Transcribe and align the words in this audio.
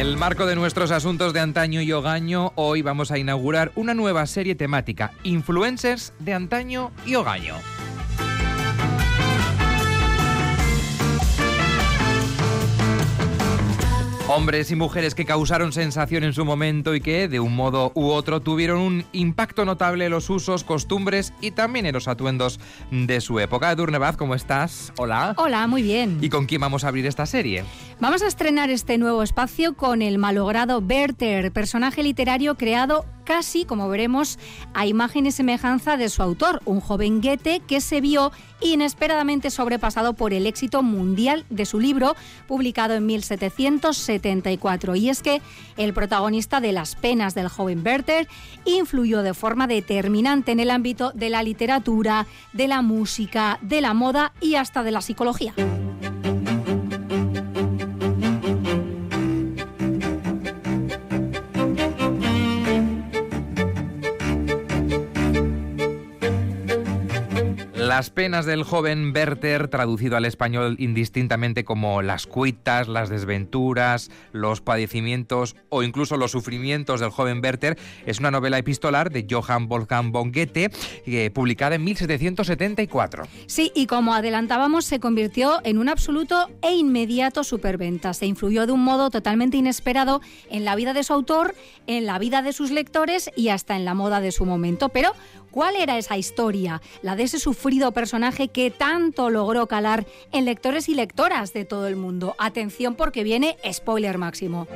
El 0.00 0.16
marco 0.16 0.46
de 0.46 0.56
nuestros 0.56 0.92
asuntos 0.92 1.34
de 1.34 1.40
antaño 1.40 1.82
y 1.82 1.92
hogaño, 1.92 2.52
hoy 2.54 2.80
vamos 2.80 3.10
a 3.10 3.18
inaugurar 3.18 3.70
una 3.74 3.92
nueva 3.92 4.24
serie 4.24 4.54
temática, 4.54 5.12
Influencers 5.24 6.14
de 6.18 6.32
antaño 6.32 6.90
y 7.04 7.16
hogaño. 7.16 7.54
Hombres 14.32 14.70
y 14.70 14.76
mujeres 14.76 15.16
que 15.16 15.24
causaron 15.24 15.72
sensación 15.72 16.22
en 16.22 16.32
su 16.32 16.44
momento 16.44 16.94
y 16.94 17.00
que, 17.00 17.26
de 17.26 17.40
un 17.40 17.56
modo 17.56 17.90
u 17.96 18.10
otro, 18.10 18.38
tuvieron 18.38 18.78
un 18.78 19.04
impacto 19.10 19.64
notable 19.64 20.04
en 20.04 20.12
los 20.12 20.30
usos, 20.30 20.62
costumbres 20.62 21.32
y 21.40 21.50
también 21.50 21.84
en 21.84 21.94
los 21.94 22.06
atuendos 22.06 22.60
de 22.92 23.20
su 23.20 23.40
época. 23.40 23.74
Durnebaz, 23.74 24.16
¿cómo 24.16 24.36
estás? 24.36 24.92
Hola. 24.98 25.34
Hola, 25.36 25.66
muy 25.66 25.82
bien. 25.82 26.18
¿Y 26.20 26.28
con 26.28 26.46
quién 26.46 26.60
vamos 26.60 26.84
a 26.84 26.88
abrir 26.88 27.06
esta 27.06 27.26
serie? 27.26 27.64
Vamos 27.98 28.22
a 28.22 28.28
estrenar 28.28 28.70
este 28.70 28.98
nuevo 28.98 29.24
espacio 29.24 29.74
con 29.74 30.00
el 30.00 30.18
malogrado 30.18 30.78
Werther, 30.78 31.50
personaje 31.50 32.04
literario 32.04 32.54
creado 32.54 33.06
casi, 33.30 33.64
como 33.64 33.88
veremos, 33.88 34.40
a 34.74 34.86
imagen 34.86 35.24
y 35.24 35.30
semejanza 35.30 35.96
de 35.96 36.08
su 36.08 36.20
autor, 36.20 36.60
un 36.64 36.80
joven 36.80 37.20
Goethe 37.20 37.60
que 37.60 37.80
se 37.80 38.00
vio 38.00 38.32
inesperadamente 38.60 39.50
sobrepasado 39.50 40.14
por 40.14 40.34
el 40.34 40.48
éxito 40.48 40.82
mundial 40.82 41.44
de 41.48 41.64
su 41.64 41.78
libro, 41.78 42.16
publicado 42.48 42.94
en 42.94 43.06
1774. 43.06 44.96
Y 44.96 45.10
es 45.10 45.22
que 45.22 45.40
el 45.76 45.94
protagonista 45.94 46.60
de 46.60 46.72
Las 46.72 46.96
penas 46.96 47.36
del 47.36 47.46
joven 47.46 47.86
Werther 47.86 48.26
influyó 48.64 49.22
de 49.22 49.32
forma 49.32 49.68
determinante 49.68 50.50
en 50.50 50.58
el 50.58 50.72
ámbito 50.72 51.12
de 51.14 51.30
la 51.30 51.44
literatura, 51.44 52.26
de 52.52 52.66
la 52.66 52.82
música, 52.82 53.60
de 53.62 53.80
la 53.80 53.94
moda 53.94 54.32
y 54.40 54.56
hasta 54.56 54.82
de 54.82 54.90
la 54.90 55.02
psicología. 55.02 55.54
Las 68.00 68.08
penas 68.08 68.46
del 68.46 68.62
joven 68.62 69.12
Werther, 69.14 69.68
traducido 69.68 70.16
al 70.16 70.24
español 70.24 70.76
indistintamente 70.78 71.64
como 71.64 72.00
las 72.00 72.26
cuitas, 72.26 72.88
las 72.88 73.10
desventuras, 73.10 74.10
los 74.32 74.62
padecimientos 74.62 75.54
o 75.68 75.82
incluso 75.82 76.16
los 76.16 76.30
sufrimientos 76.30 77.00
del 77.00 77.10
joven 77.10 77.42
Werther, 77.44 77.76
es 78.06 78.18
una 78.18 78.30
novela 78.30 78.56
epistolar 78.56 79.10
de 79.10 79.26
Johann 79.30 79.68
Wolfgang 79.68 80.12
von 80.12 80.32
Goethe, 80.32 80.70
eh, 81.04 81.30
publicada 81.30 81.74
en 81.74 81.84
1774. 81.84 83.24
Sí, 83.44 83.70
y 83.74 83.84
como 83.84 84.14
adelantábamos, 84.14 84.86
se 84.86 84.98
convirtió 84.98 85.60
en 85.64 85.76
un 85.76 85.90
absoluto 85.90 86.48
e 86.62 86.72
inmediato 86.72 87.44
superventa. 87.44 88.14
Se 88.14 88.24
influyó 88.24 88.64
de 88.64 88.72
un 88.72 88.82
modo 88.82 89.10
totalmente 89.10 89.58
inesperado 89.58 90.22
en 90.48 90.64
la 90.64 90.74
vida 90.74 90.94
de 90.94 91.04
su 91.04 91.12
autor, 91.12 91.54
en 91.86 92.06
la 92.06 92.18
vida 92.18 92.40
de 92.40 92.54
sus 92.54 92.70
lectores 92.70 93.30
y 93.36 93.50
hasta 93.50 93.76
en 93.76 93.84
la 93.84 93.92
moda 93.92 94.22
de 94.22 94.32
su 94.32 94.46
momento. 94.46 94.88
Pero 94.88 95.12
¿Cuál 95.50 95.76
era 95.76 95.98
esa 95.98 96.16
historia? 96.16 96.80
La 97.02 97.16
de 97.16 97.24
ese 97.24 97.38
sufrido 97.38 97.92
personaje 97.92 98.48
que 98.48 98.70
tanto 98.70 99.30
logró 99.30 99.66
calar 99.66 100.06
en 100.32 100.44
lectores 100.44 100.88
y 100.88 100.94
lectoras 100.94 101.52
de 101.52 101.64
todo 101.64 101.86
el 101.88 101.96
mundo. 101.96 102.34
Atención 102.38 102.94
porque 102.94 103.24
viene 103.24 103.56
spoiler 103.72 104.18
máximo. 104.18 104.68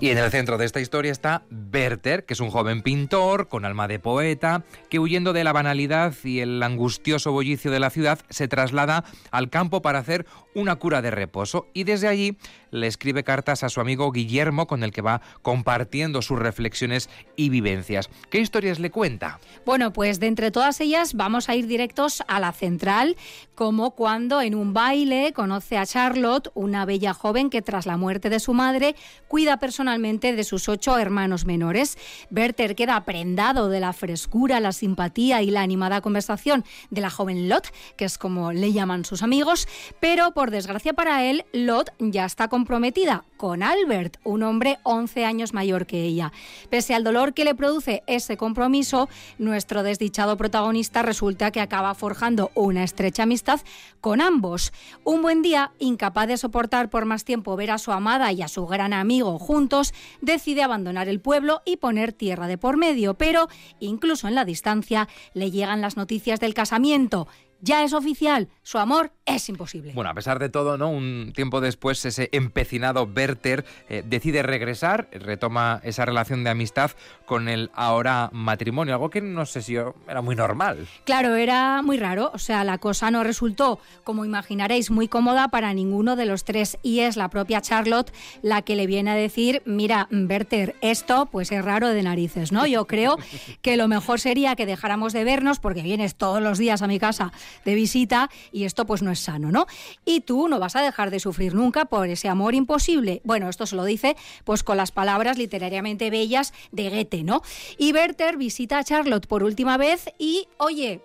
Y 0.00 0.10
en 0.10 0.18
el 0.18 0.30
centro 0.30 0.58
de 0.58 0.64
esta 0.64 0.80
historia 0.80 1.10
está 1.10 1.42
Werther, 1.72 2.24
que 2.24 2.34
es 2.34 2.40
un 2.40 2.50
joven 2.50 2.82
pintor 2.82 3.48
con 3.48 3.64
alma 3.64 3.88
de 3.88 3.98
poeta, 3.98 4.64
que 4.88 5.00
huyendo 5.00 5.32
de 5.32 5.42
la 5.42 5.52
banalidad 5.52 6.14
y 6.22 6.38
el 6.38 6.62
angustioso 6.62 7.32
bullicio 7.32 7.72
de 7.72 7.80
la 7.80 7.90
ciudad, 7.90 8.20
se 8.28 8.46
traslada 8.46 9.04
al 9.32 9.50
campo 9.50 9.82
para 9.82 9.98
hacer 9.98 10.24
una 10.54 10.76
cura 10.76 11.02
de 11.02 11.10
reposo. 11.10 11.66
Y 11.74 11.82
desde 11.82 12.06
allí 12.06 12.38
le 12.70 12.86
escribe 12.86 13.24
cartas 13.24 13.62
a 13.62 13.68
su 13.68 13.80
amigo 13.80 14.12
Guillermo 14.12 14.66
con 14.66 14.82
el 14.82 14.92
que 14.92 15.02
va 15.02 15.20
compartiendo 15.42 16.22
sus 16.22 16.38
reflexiones 16.38 17.08
y 17.36 17.48
vivencias. 17.48 18.10
¿Qué 18.30 18.38
historias 18.40 18.78
le 18.78 18.90
cuenta? 18.90 19.40
Bueno, 19.64 19.92
pues 19.92 20.20
de 20.20 20.26
entre 20.26 20.50
todas 20.50 20.80
ellas 20.80 21.14
vamos 21.14 21.48
a 21.48 21.54
ir 21.54 21.66
directos 21.66 22.22
a 22.28 22.40
la 22.40 22.52
central, 22.52 23.16
como 23.54 23.92
cuando 23.92 24.40
en 24.40 24.54
un 24.54 24.72
baile 24.72 25.32
conoce 25.32 25.78
a 25.78 25.86
Charlotte, 25.86 26.50
una 26.54 26.84
bella 26.84 27.14
joven 27.14 27.50
que 27.50 27.62
tras 27.62 27.86
la 27.86 27.96
muerte 27.96 28.30
de 28.30 28.40
su 28.40 28.54
madre 28.54 28.94
cuida 29.26 29.58
personalmente 29.58 30.34
de 30.34 30.44
sus 30.44 30.68
ocho 30.68 30.98
hermanos 30.98 31.44
menores. 31.44 31.98
Werther 32.30 32.74
queda 32.74 33.04
prendado 33.04 33.68
de 33.68 33.80
la 33.80 33.92
frescura, 33.92 34.60
la 34.60 34.72
simpatía 34.72 35.42
y 35.42 35.50
la 35.50 35.62
animada 35.62 36.00
conversación 36.00 36.64
de 36.90 37.00
la 37.00 37.10
joven 37.10 37.48
Lot, 37.48 37.72
que 37.96 38.04
es 38.04 38.18
como 38.18 38.52
le 38.52 38.72
llaman 38.72 39.04
sus 39.04 39.22
amigos, 39.22 39.68
pero 40.00 40.32
por 40.32 40.50
desgracia 40.50 40.92
para 40.92 41.24
él, 41.24 41.44
Lot 41.52 41.90
ya 41.98 42.24
está 42.24 42.48
comprometida 42.58 43.22
con 43.36 43.62
Albert, 43.62 44.16
un 44.24 44.42
hombre 44.42 44.80
11 44.82 45.24
años 45.24 45.54
mayor 45.54 45.86
que 45.86 46.02
ella. 46.02 46.32
Pese 46.70 46.92
al 46.92 47.04
dolor 47.04 47.32
que 47.32 47.44
le 47.44 47.54
produce 47.54 48.02
ese 48.08 48.36
compromiso, 48.36 49.08
nuestro 49.38 49.84
desdichado 49.84 50.36
protagonista 50.36 51.02
resulta 51.02 51.52
que 51.52 51.60
acaba 51.60 51.94
forjando 51.94 52.50
una 52.56 52.82
estrecha 52.82 53.22
amistad 53.22 53.60
con 54.00 54.20
ambos. 54.20 54.72
Un 55.04 55.22
buen 55.22 55.40
día, 55.40 55.70
incapaz 55.78 56.26
de 56.26 56.36
soportar 56.36 56.90
por 56.90 57.04
más 57.04 57.24
tiempo 57.24 57.54
ver 57.54 57.70
a 57.70 57.78
su 57.78 57.92
amada 57.92 58.32
y 58.32 58.42
a 58.42 58.48
su 58.48 58.66
gran 58.66 58.92
amigo 58.92 59.38
juntos, 59.38 59.94
decide 60.20 60.64
abandonar 60.64 61.08
el 61.08 61.20
pueblo 61.20 61.62
y 61.64 61.76
poner 61.76 62.12
tierra 62.12 62.48
de 62.48 62.58
por 62.58 62.76
medio, 62.76 63.14
pero 63.14 63.46
incluso 63.78 64.26
en 64.26 64.34
la 64.34 64.44
distancia 64.44 65.08
le 65.32 65.52
llegan 65.52 65.80
las 65.80 65.96
noticias 65.96 66.40
del 66.40 66.54
casamiento 66.54 67.28
ya 67.60 67.82
es 67.82 67.92
oficial, 67.92 68.48
su 68.62 68.78
amor 68.78 69.12
es 69.26 69.48
imposible. 69.48 69.92
Bueno, 69.94 70.10
a 70.10 70.14
pesar 70.14 70.38
de 70.38 70.48
todo, 70.48 70.78
¿no? 70.78 70.90
Un 70.90 71.32
tiempo 71.34 71.60
después, 71.60 72.04
ese 72.04 72.28
empecinado 72.32 73.08
Werther 73.14 73.64
eh, 73.88 74.02
decide 74.06 74.42
regresar, 74.42 75.08
retoma 75.12 75.80
esa 75.84 76.04
relación 76.04 76.44
de 76.44 76.50
amistad 76.50 76.92
con 77.26 77.48
el 77.48 77.70
ahora 77.74 78.30
matrimonio, 78.32 78.94
algo 78.94 79.10
que 79.10 79.20
no 79.20 79.44
sé 79.46 79.62
si 79.62 79.76
era 79.76 80.22
muy 80.22 80.34
normal. 80.34 80.86
Claro, 81.04 81.34
era 81.34 81.82
muy 81.82 81.98
raro, 81.98 82.30
o 82.32 82.38
sea, 82.38 82.64
la 82.64 82.78
cosa 82.78 83.10
no 83.10 83.24
resultó, 83.24 83.80
como 84.04 84.24
imaginaréis, 84.24 84.90
muy 84.90 85.08
cómoda 85.08 85.48
para 85.48 85.74
ninguno 85.74 86.16
de 86.16 86.26
los 86.26 86.44
tres 86.44 86.78
y 86.82 87.00
es 87.00 87.16
la 87.16 87.28
propia 87.28 87.60
Charlotte 87.60 88.12
la 88.42 88.62
que 88.62 88.76
le 88.76 88.86
viene 88.86 89.10
a 89.10 89.14
decir, 89.14 89.62
mira, 89.66 90.08
Werther, 90.10 90.76
esto 90.80 91.26
pues 91.26 91.52
es 91.52 91.64
raro 91.64 91.88
de 91.88 92.02
narices, 92.02 92.52
¿no? 92.52 92.66
Yo 92.66 92.86
creo 92.86 93.18
que 93.62 93.76
lo 93.76 93.88
mejor 93.88 94.20
sería 94.20 94.56
que 94.56 94.66
dejáramos 94.66 95.12
de 95.12 95.24
vernos 95.24 95.58
porque 95.58 95.82
vienes 95.82 96.14
todos 96.14 96.42
los 96.42 96.58
días 96.58 96.82
a 96.82 96.86
mi 96.86 96.98
casa 96.98 97.32
de 97.64 97.74
visita 97.74 98.30
y 98.52 98.64
esto 98.64 98.86
pues 98.86 99.02
no 99.02 99.10
es 99.10 99.20
sano, 99.20 99.50
¿no? 99.50 99.66
Y 100.04 100.20
tú 100.20 100.48
no 100.48 100.58
vas 100.58 100.76
a 100.76 100.82
dejar 100.82 101.10
de 101.10 101.20
sufrir 101.20 101.54
nunca 101.54 101.84
por 101.86 102.08
ese 102.08 102.28
amor 102.28 102.54
imposible. 102.54 103.20
Bueno, 103.24 103.48
esto 103.48 103.66
se 103.66 103.76
lo 103.76 103.84
dice 103.84 104.16
pues 104.44 104.62
con 104.62 104.76
las 104.76 104.92
palabras 104.92 105.38
literariamente 105.38 106.10
bellas 106.10 106.52
de 106.72 106.90
Goethe, 106.90 107.24
¿no? 107.24 107.42
Y 107.76 107.92
Werther 107.92 108.36
visita 108.36 108.78
a 108.78 108.84
Charlotte 108.84 109.26
por 109.26 109.42
última 109.42 109.76
vez 109.76 110.06
y, 110.18 110.48
oye, 110.58 111.00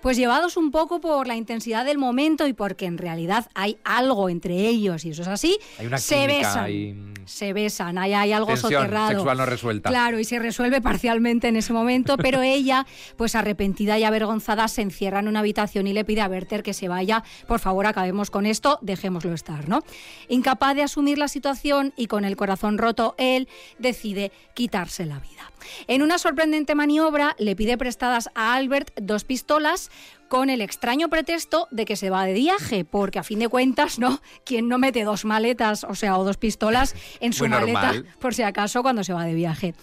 pues 0.00 0.16
llevados 0.16 0.56
un 0.56 0.70
poco 0.70 1.00
por 1.00 1.26
la 1.26 1.36
intensidad 1.36 1.84
del 1.84 1.98
momento 1.98 2.46
y 2.46 2.52
porque 2.52 2.86
en 2.86 2.98
realidad 2.98 3.48
hay 3.54 3.78
algo 3.84 4.28
entre 4.28 4.68
ellos 4.68 5.04
y 5.04 5.10
eso 5.10 5.22
es 5.22 5.28
así, 5.28 5.58
se 5.96 6.26
besan. 6.26 7.14
Se 7.26 7.52
besan, 7.52 7.98
hay, 7.98 8.14
hay 8.14 8.32
algo 8.32 8.56
soterrado. 8.56 9.10
sexual 9.10 9.36
no 9.36 9.44
resuelta. 9.44 9.90
Claro, 9.90 10.18
y 10.18 10.24
se 10.24 10.38
resuelve 10.38 10.80
parcialmente 10.80 11.48
en 11.48 11.56
ese 11.56 11.74
momento, 11.74 12.16
pero 12.16 12.40
ella, 12.40 12.86
pues 13.16 13.34
arrepentida 13.34 13.98
y 13.98 14.04
avergonzada, 14.04 14.66
se 14.68 14.80
encierra 14.80 15.20
en 15.20 15.28
una 15.28 15.40
habitación 15.40 15.86
y 15.86 15.92
le 15.92 16.06
pide 16.06 16.22
a 16.22 16.28
Werther 16.28 16.62
que 16.62 16.72
se 16.72 16.88
vaya, 16.88 17.22
por 17.46 17.58
favor, 17.58 17.86
acabemos 17.86 18.30
con 18.30 18.46
esto, 18.46 18.78
dejémoslo 18.80 19.34
estar, 19.34 19.68
¿no? 19.68 19.82
Incapaz 20.28 20.74
de 20.74 20.82
asumir 20.82 21.18
la 21.18 21.28
situación 21.28 21.92
y 21.96 22.06
con 22.06 22.24
el 22.24 22.36
corazón 22.36 22.78
roto, 22.78 23.14
él 23.18 23.48
decide 23.78 24.32
quitarse 24.54 25.04
la 25.04 25.18
vida. 25.18 25.52
En 25.86 26.02
una 26.02 26.18
sorprendente 26.18 26.74
maniobra, 26.74 27.34
le 27.38 27.56
pide 27.56 27.78
prestadas 27.78 28.30
a 28.34 28.54
Albert 28.54 28.92
dos 29.00 29.24
pistolas 29.24 29.90
con 30.28 30.50
el 30.50 30.60
extraño 30.60 31.08
pretexto 31.08 31.68
de 31.70 31.84
que 31.84 31.96
se 31.96 32.10
va 32.10 32.24
de 32.24 32.34
viaje, 32.34 32.84
porque 32.84 33.18
a 33.18 33.22
fin 33.22 33.38
de 33.38 33.48
cuentas, 33.48 33.98
¿no? 33.98 34.20
¿Quién 34.44 34.68
no 34.68 34.78
mete 34.78 35.04
dos 35.04 35.24
maletas, 35.24 35.84
o 35.84 35.94
sea, 35.94 36.18
o 36.18 36.24
dos 36.24 36.36
pistolas 36.36 36.94
en 37.20 37.32
su 37.32 37.46
maleta, 37.48 37.92
por 38.20 38.34
si 38.34 38.42
acaso, 38.42 38.82
cuando 38.82 39.04
se 39.04 39.12
va 39.12 39.24
de 39.24 39.34
viaje? 39.34 39.74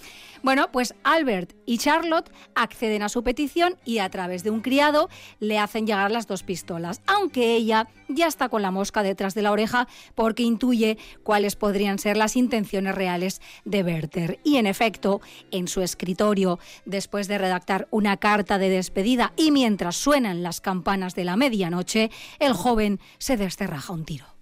Bueno, 0.46 0.72
pues 0.72 0.94
Albert 1.04 1.54
y 1.66 1.80
Charlotte 1.80 2.30
acceden 2.54 3.02
a 3.02 3.10
su 3.10 3.24
petición 3.24 3.78
y 3.84 3.98
a 3.98 4.10
través 4.12 4.44
de 4.44 4.52
un 4.52 4.62
criado 4.62 5.10
le 5.40 5.58
hacen 5.58 5.88
llegar 5.88 6.12
las 6.12 6.28
dos 6.28 6.44
pistolas, 6.44 7.02
aunque 7.08 7.56
ella 7.56 7.88
ya 8.10 8.28
está 8.28 8.48
con 8.50 8.62
la 8.62 8.70
mosca 8.70 9.02
detrás 9.02 9.34
de 9.34 9.42
la 9.42 9.52
oreja 9.52 9.88
porque 10.14 10.44
intuye 10.44 11.00
cuáles 11.24 11.56
podrían 11.56 11.98
ser 11.98 12.16
las 12.16 12.36
intenciones 12.36 12.94
reales 12.94 13.42
de 13.64 13.82
Werther. 13.82 14.40
Y 14.44 14.58
en 14.58 14.68
efecto, 14.68 15.20
en 15.50 15.68
su 15.68 15.82
escritorio, 15.82 16.60
después 16.86 17.28
de 17.28 17.40
redactar 17.40 17.88
una 17.90 18.18
carta 18.18 18.60
de 18.60 18.70
despedida 18.70 19.34
y 19.36 19.50
mientras 19.50 19.96
suenan 19.96 20.35
las 20.44 20.62
campanas 20.62 21.16
de 21.16 21.26
la 21.26 21.36
medianoche, 21.36 22.12
el 22.40 22.54
joven 22.54 23.00
se 23.18 23.38
desterraja 23.38 23.94
un 23.94 24.06
tiro. 24.06 24.35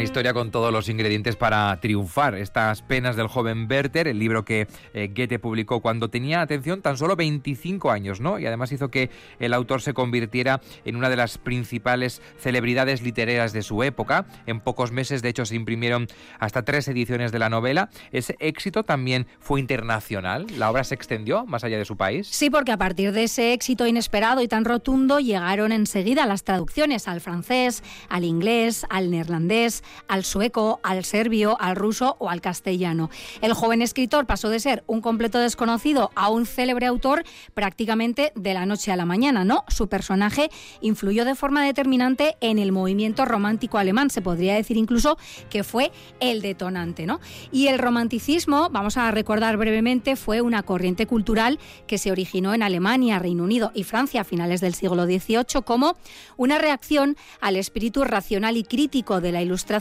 Una 0.00 0.06
historia 0.06 0.32
con 0.32 0.50
todos 0.50 0.72
los 0.72 0.88
ingredientes 0.88 1.36
para 1.36 1.78
triunfar. 1.78 2.34
Estas 2.34 2.80
penas 2.80 3.16
del 3.16 3.26
joven 3.26 3.66
Werther, 3.68 4.08
el 4.08 4.18
libro 4.18 4.46
que 4.46 4.66
eh, 4.94 5.12
Goethe 5.14 5.38
publicó 5.38 5.82
cuando 5.82 6.08
tenía, 6.08 6.40
atención, 6.40 6.80
tan 6.80 6.96
solo 6.96 7.16
25 7.16 7.90
años, 7.90 8.18
¿no? 8.18 8.38
Y 8.38 8.46
además 8.46 8.72
hizo 8.72 8.88
que 8.88 9.10
el 9.40 9.52
autor 9.52 9.82
se 9.82 9.92
convirtiera 9.92 10.62
en 10.86 10.96
una 10.96 11.10
de 11.10 11.16
las 11.16 11.36
principales 11.36 12.22
celebridades 12.38 13.02
literarias 13.02 13.52
de 13.52 13.60
su 13.60 13.82
época. 13.82 14.24
En 14.46 14.60
pocos 14.60 14.90
meses, 14.90 15.20
de 15.20 15.28
hecho, 15.28 15.44
se 15.44 15.54
imprimieron 15.54 16.08
hasta 16.38 16.64
tres 16.64 16.88
ediciones 16.88 17.30
de 17.30 17.38
la 17.38 17.50
novela. 17.50 17.90
Ese 18.10 18.36
éxito 18.40 18.84
también 18.84 19.26
fue 19.38 19.60
internacional. 19.60 20.46
La 20.56 20.70
obra 20.70 20.82
se 20.82 20.94
extendió 20.94 21.44
más 21.44 21.62
allá 21.62 21.76
de 21.76 21.84
su 21.84 21.98
país. 21.98 22.26
Sí, 22.26 22.48
porque 22.48 22.72
a 22.72 22.78
partir 22.78 23.12
de 23.12 23.24
ese 23.24 23.52
éxito 23.52 23.86
inesperado 23.86 24.40
y 24.40 24.48
tan 24.48 24.64
rotundo 24.64 25.20
llegaron 25.20 25.72
enseguida 25.72 26.24
las 26.24 26.42
traducciones 26.42 27.06
al 27.06 27.20
francés, 27.20 27.82
al 28.08 28.24
inglés, 28.24 28.86
al 28.88 29.10
neerlandés 29.10 29.84
al 30.08 30.24
sueco, 30.24 30.80
al 30.82 31.04
serbio, 31.04 31.56
al 31.60 31.76
ruso 31.76 32.16
o 32.18 32.30
al 32.30 32.40
castellano. 32.40 33.10
El 33.40 33.54
joven 33.54 33.82
escritor 33.82 34.26
pasó 34.26 34.48
de 34.48 34.60
ser 34.60 34.84
un 34.86 35.00
completo 35.00 35.38
desconocido 35.38 36.10
a 36.14 36.30
un 36.30 36.46
célebre 36.46 36.86
autor 36.86 37.24
prácticamente 37.54 38.32
de 38.34 38.54
la 38.54 38.66
noche 38.66 38.92
a 38.92 38.96
la 38.96 39.06
mañana, 39.06 39.44
¿no? 39.44 39.64
Su 39.68 39.88
personaje 39.88 40.50
influyó 40.80 41.24
de 41.24 41.34
forma 41.34 41.64
determinante 41.64 42.36
en 42.40 42.58
el 42.58 42.72
movimiento 42.72 43.24
romántico 43.24 43.78
alemán, 43.78 44.10
se 44.10 44.22
podría 44.22 44.54
decir 44.54 44.76
incluso 44.76 45.18
que 45.48 45.64
fue 45.64 45.90
el 46.20 46.42
detonante, 46.42 47.06
¿no? 47.06 47.20
Y 47.52 47.68
el 47.68 47.78
romanticismo, 47.78 48.68
vamos 48.70 48.96
a 48.96 49.10
recordar 49.10 49.56
brevemente, 49.56 50.16
fue 50.16 50.40
una 50.40 50.62
corriente 50.62 51.06
cultural 51.06 51.58
que 51.86 51.98
se 51.98 52.10
originó 52.10 52.54
en 52.54 52.62
Alemania, 52.62 53.18
Reino 53.18 53.44
Unido 53.44 53.72
y 53.74 53.84
Francia 53.84 54.20
a 54.20 54.24
finales 54.24 54.60
del 54.60 54.74
siglo 54.74 55.04
XVIII 55.04 55.62
como 55.64 55.96
una 56.36 56.58
reacción 56.58 57.16
al 57.40 57.56
espíritu 57.56 58.04
racional 58.04 58.56
y 58.56 58.64
crítico 58.64 59.20
de 59.20 59.32
la 59.32 59.42
ilustración 59.42 59.79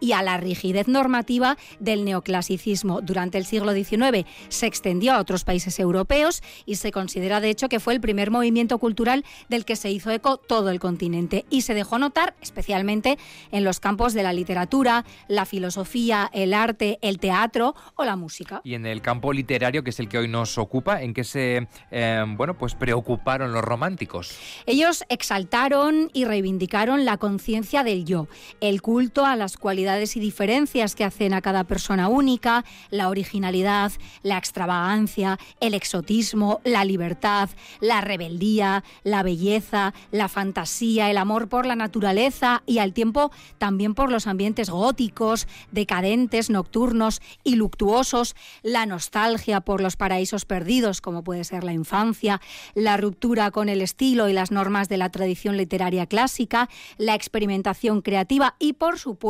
y 0.00 0.12
a 0.12 0.22
la 0.22 0.36
rigidez 0.36 0.88
normativa 0.88 1.56
del 1.80 2.04
neoclasicismo. 2.04 3.00
Durante 3.00 3.38
el 3.38 3.44
siglo 3.44 3.72
XIX 3.72 4.26
se 4.48 4.66
extendió 4.66 5.12
a 5.12 5.18
otros 5.18 5.44
países 5.44 5.78
europeos 5.78 6.42
y 6.66 6.76
se 6.76 6.92
considera 6.92 7.40
de 7.40 7.50
hecho 7.50 7.68
que 7.68 7.80
fue 7.80 7.94
el 7.94 8.00
primer 8.00 8.30
movimiento 8.30 8.78
cultural 8.78 9.24
del 9.48 9.64
que 9.64 9.76
se 9.76 9.90
hizo 9.90 10.10
eco 10.10 10.36
todo 10.36 10.70
el 10.70 10.80
continente 10.80 11.44
y 11.50 11.62
se 11.62 11.74
dejó 11.74 11.98
notar 11.98 12.34
especialmente 12.40 13.18
en 13.50 13.64
los 13.64 13.80
campos 13.80 14.14
de 14.14 14.22
la 14.22 14.32
literatura, 14.32 15.04
la 15.28 15.44
filosofía, 15.44 16.30
el 16.32 16.54
arte, 16.54 16.98
el 17.02 17.18
teatro 17.18 17.74
o 17.96 18.04
la 18.04 18.16
música. 18.16 18.60
Y 18.64 18.74
en 18.74 18.86
el 18.86 19.02
campo 19.02 19.32
literario, 19.32 19.82
que 19.82 19.90
es 19.90 20.00
el 20.00 20.08
que 20.08 20.18
hoy 20.18 20.28
nos 20.28 20.58
ocupa, 20.58 21.02
¿en 21.02 21.14
qué 21.14 21.24
se 21.24 21.68
eh, 21.90 22.24
bueno, 22.36 22.56
pues 22.56 22.74
preocuparon 22.74 23.52
los 23.52 23.62
románticos? 23.62 24.36
Ellos 24.66 25.04
exaltaron 25.08 26.10
y 26.12 26.24
reivindicaron 26.24 27.04
la 27.04 27.16
conciencia 27.16 27.84
del 27.84 28.04
yo, 28.04 28.28
el 28.60 28.82
culto 28.82 29.24
a 29.24 29.31
las 29.36 29.56
cualidades 29.56 30.16
y 30.16 30.20
diferencias 30.20 30.94
que 30.94 31.04
hacen 31.04 31.34
a 31.34 31.40
cada 31.40 31.64
persona 31.64 32.08
única, 32.08 32.64
la 32.90 33.08
originalidad, 33.08 33.92
la 34.22 34.38
extravagancia, 34.38 35.38
el 35.60 35.74
exotismo, 35.74 36.60
la 36.64 36.84
libertad, 36.84 37.50
la 37.80 38.00
rebeldía, 38.00 38.84
la 39.04 39.22
belleza, 39.22 39.94
la 40.10 40.28
fantasía, 40.28 41.10
el 41.10 41.18
amor 41.18 41.48
por 41.48 41.66
la 41.66 41.76
naturaleza 41.76 42.62
y 42.66 42.78
al 42.78 42.92
tiempo 42.92 43.30
también 43.58 43.94
por 43.94 44.10
los 44.10 44.26
ambientes 44.26 44.70
góticos, 44.70 45.46
decadentes, 45.70 46.50
nocturnos 46.50 47.20
y 47.44 47.56
luctuosos, 47.56 48.36
la 48.62 48.86
nostalgia 48.86 49.60
por 49.60 49.80
los 49.80 49.96
paraísos 49.96 50.44
perdidos, 50.44 51.00
como 51.00 51.24
puede 51.24 51.44
ser 51.44 51.64
la 51.64 51.72
infancia, 51.72 52.40
la 52.74 52.96
ruptura 52.96 53.50
con 53.50 53.68
el 53.68 53.80
estilo 53.82 54.28
y 54.28 54.32
las 54.32 54.50
normas 54.50 54.88
de 54.88 54.96
la 54.96 55.10
tradición 55.10 55.56
literaria 55.56 56.06
clásica, 56.06 56.68
la 56.98 57.14
experimentación 57.14 58.02
creativa 58.02 58.56
y 58.58 58.74
por 58.74 58.98
supuesto, 58.98 59.21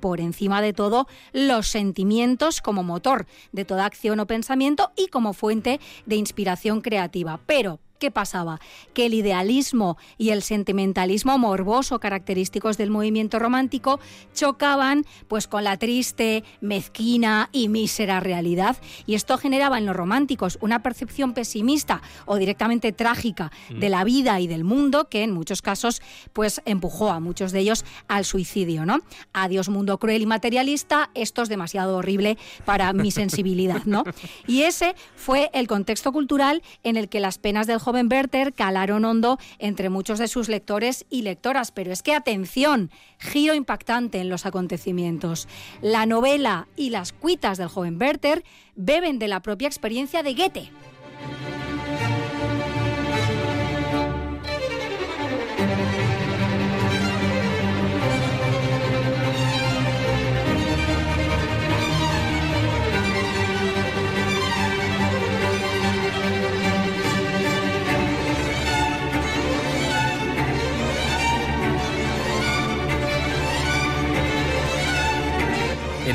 por 0.00 0.20
encima 0.20 0.62
de 0.62 0.72
todo, 0.72 1.06
los 1.32 1.68
sentimientos 1.68 2.60
como 2.60 2.82
motor 2.82 3.26
de 3.52 3.64
toda 3.64 3.84
acción 3.84 4.20
o 4.20 4.26
pensamiento 4.26 4.92
y 4.96 5.08
como 5.08 5.32
fuente 5.32 5.80
de 6.06 6.16
inspiración 6.16 6.80
creativa. 6.80 7.40
Pero 7.46 7.80
¿Qué 8.00 8.10
pasaba? 8.10 8.60
Que 8.94 9.06
el 9.06 9.14
idealismo 9.14 9.98
y 10.16 10.30
el 10.30 10.42
sentimentalismo 10.42 11.36
morboso 11.36 12.00
característicos 12.00 12.78
del 12.78 12.88
movimiento 12.88 13.38
romántico 13.38 14.00
chocaban 14.34 15.04
pues 15.28 15.46
con 15.46 15.64
la 15.64 15.76
triste, 15.76 16.42
mezquina 16.62 17.50
y 17.52 17.68
mísera 17.68 18.18
realidad 18.18 18.78
y 19.04 19.16
esto 19.16 19.36
generaba 19.36 19.76
en 19.76 19.84
los 19.84 19.94
románticos 19.94 20.56
una 20.62 20.82
percepción 20.82 21.34
pesimista 21.34 22.00
o 22.24 22.36
directamente 22.36 22.92
trágica 22.92 23.52
de 23.68 23.88
mm. 23.88 23.90
la 23.90 24.04
vida 24.04 24.40
y 24.40 24.46
del 24.46 24.64
mundo 24.64 25.10
que 25.10 25.22
en 25.22 25.32
muchos 25.32 25.60
casos 25.60 26.00
pues 26.32 26.62
empujó 26.64 27.10
a 27.10 27.20
muchos 27.20 27.52
de 27.52 27.60
ellos 27.60 27.84
al 28.08 28.24
suicidio, 28.24 28.86
¿no? 28.86 29.00
Adiós 29.34 29.68
mundo 29.68 29.98
cruel 29.98 30.22
y 30.22 30.26
materialista, 30.26 31.10
esto 31.12 31.42
es 31.42 31.50
demasiado 31.50 31.98
horrible 31.98 32.38
para 32.64 32.94
mi 32.94 33.10
sensibilidad, 33.10 33.84
¿no? 33.84 34.04
Y 34.46 34.62
ese 34.62 34.94
fue 35.16 35.50
el 35.52 35.66
contexto 35.66 36.12
cultural 36.12 36.62
en 36.82 36.96
el 36.96 37.10
que 37.10 37.20
las 37.20 37.38
penas 37.38 37.66
del 37.66 37.78
joven 37.78 37.89
Werther 37.90 38.52
calaron 38.52 39.04
hondo 39.04 39.38
entre 39.58 39.90
muchos 39.90 40.18
de 40.18 40.28
sus 40.28 40.48
lectores 40.48 41.06
y 41.10 41.22
lectoras. 41.22 41.72
Pero 41.72 41.92
es 41.92 42.02
que, 42.02 42.14
atención, 42.14 42.90
giro 43.18 43.54
impactante 43.54 44.20
en 44.20 44.28
los 44.28 44.46
acontecimientos. 44.46 45.48
La 45.82 46.06
novela 46.06 46.68
y 46.76 46.90
las 46.90 47.12
cuitas 47.12 47.58
del 47.58 47.68
joven 47.68 48.00
Werther 48.00 48.44
beben 48.76 49.18
de 49.18 49.28
la 49.28 49.40
propia 49.40 49.68
experiencia 49.68 50.22
de 50.22 50.34
Goethe. 50.34 50.70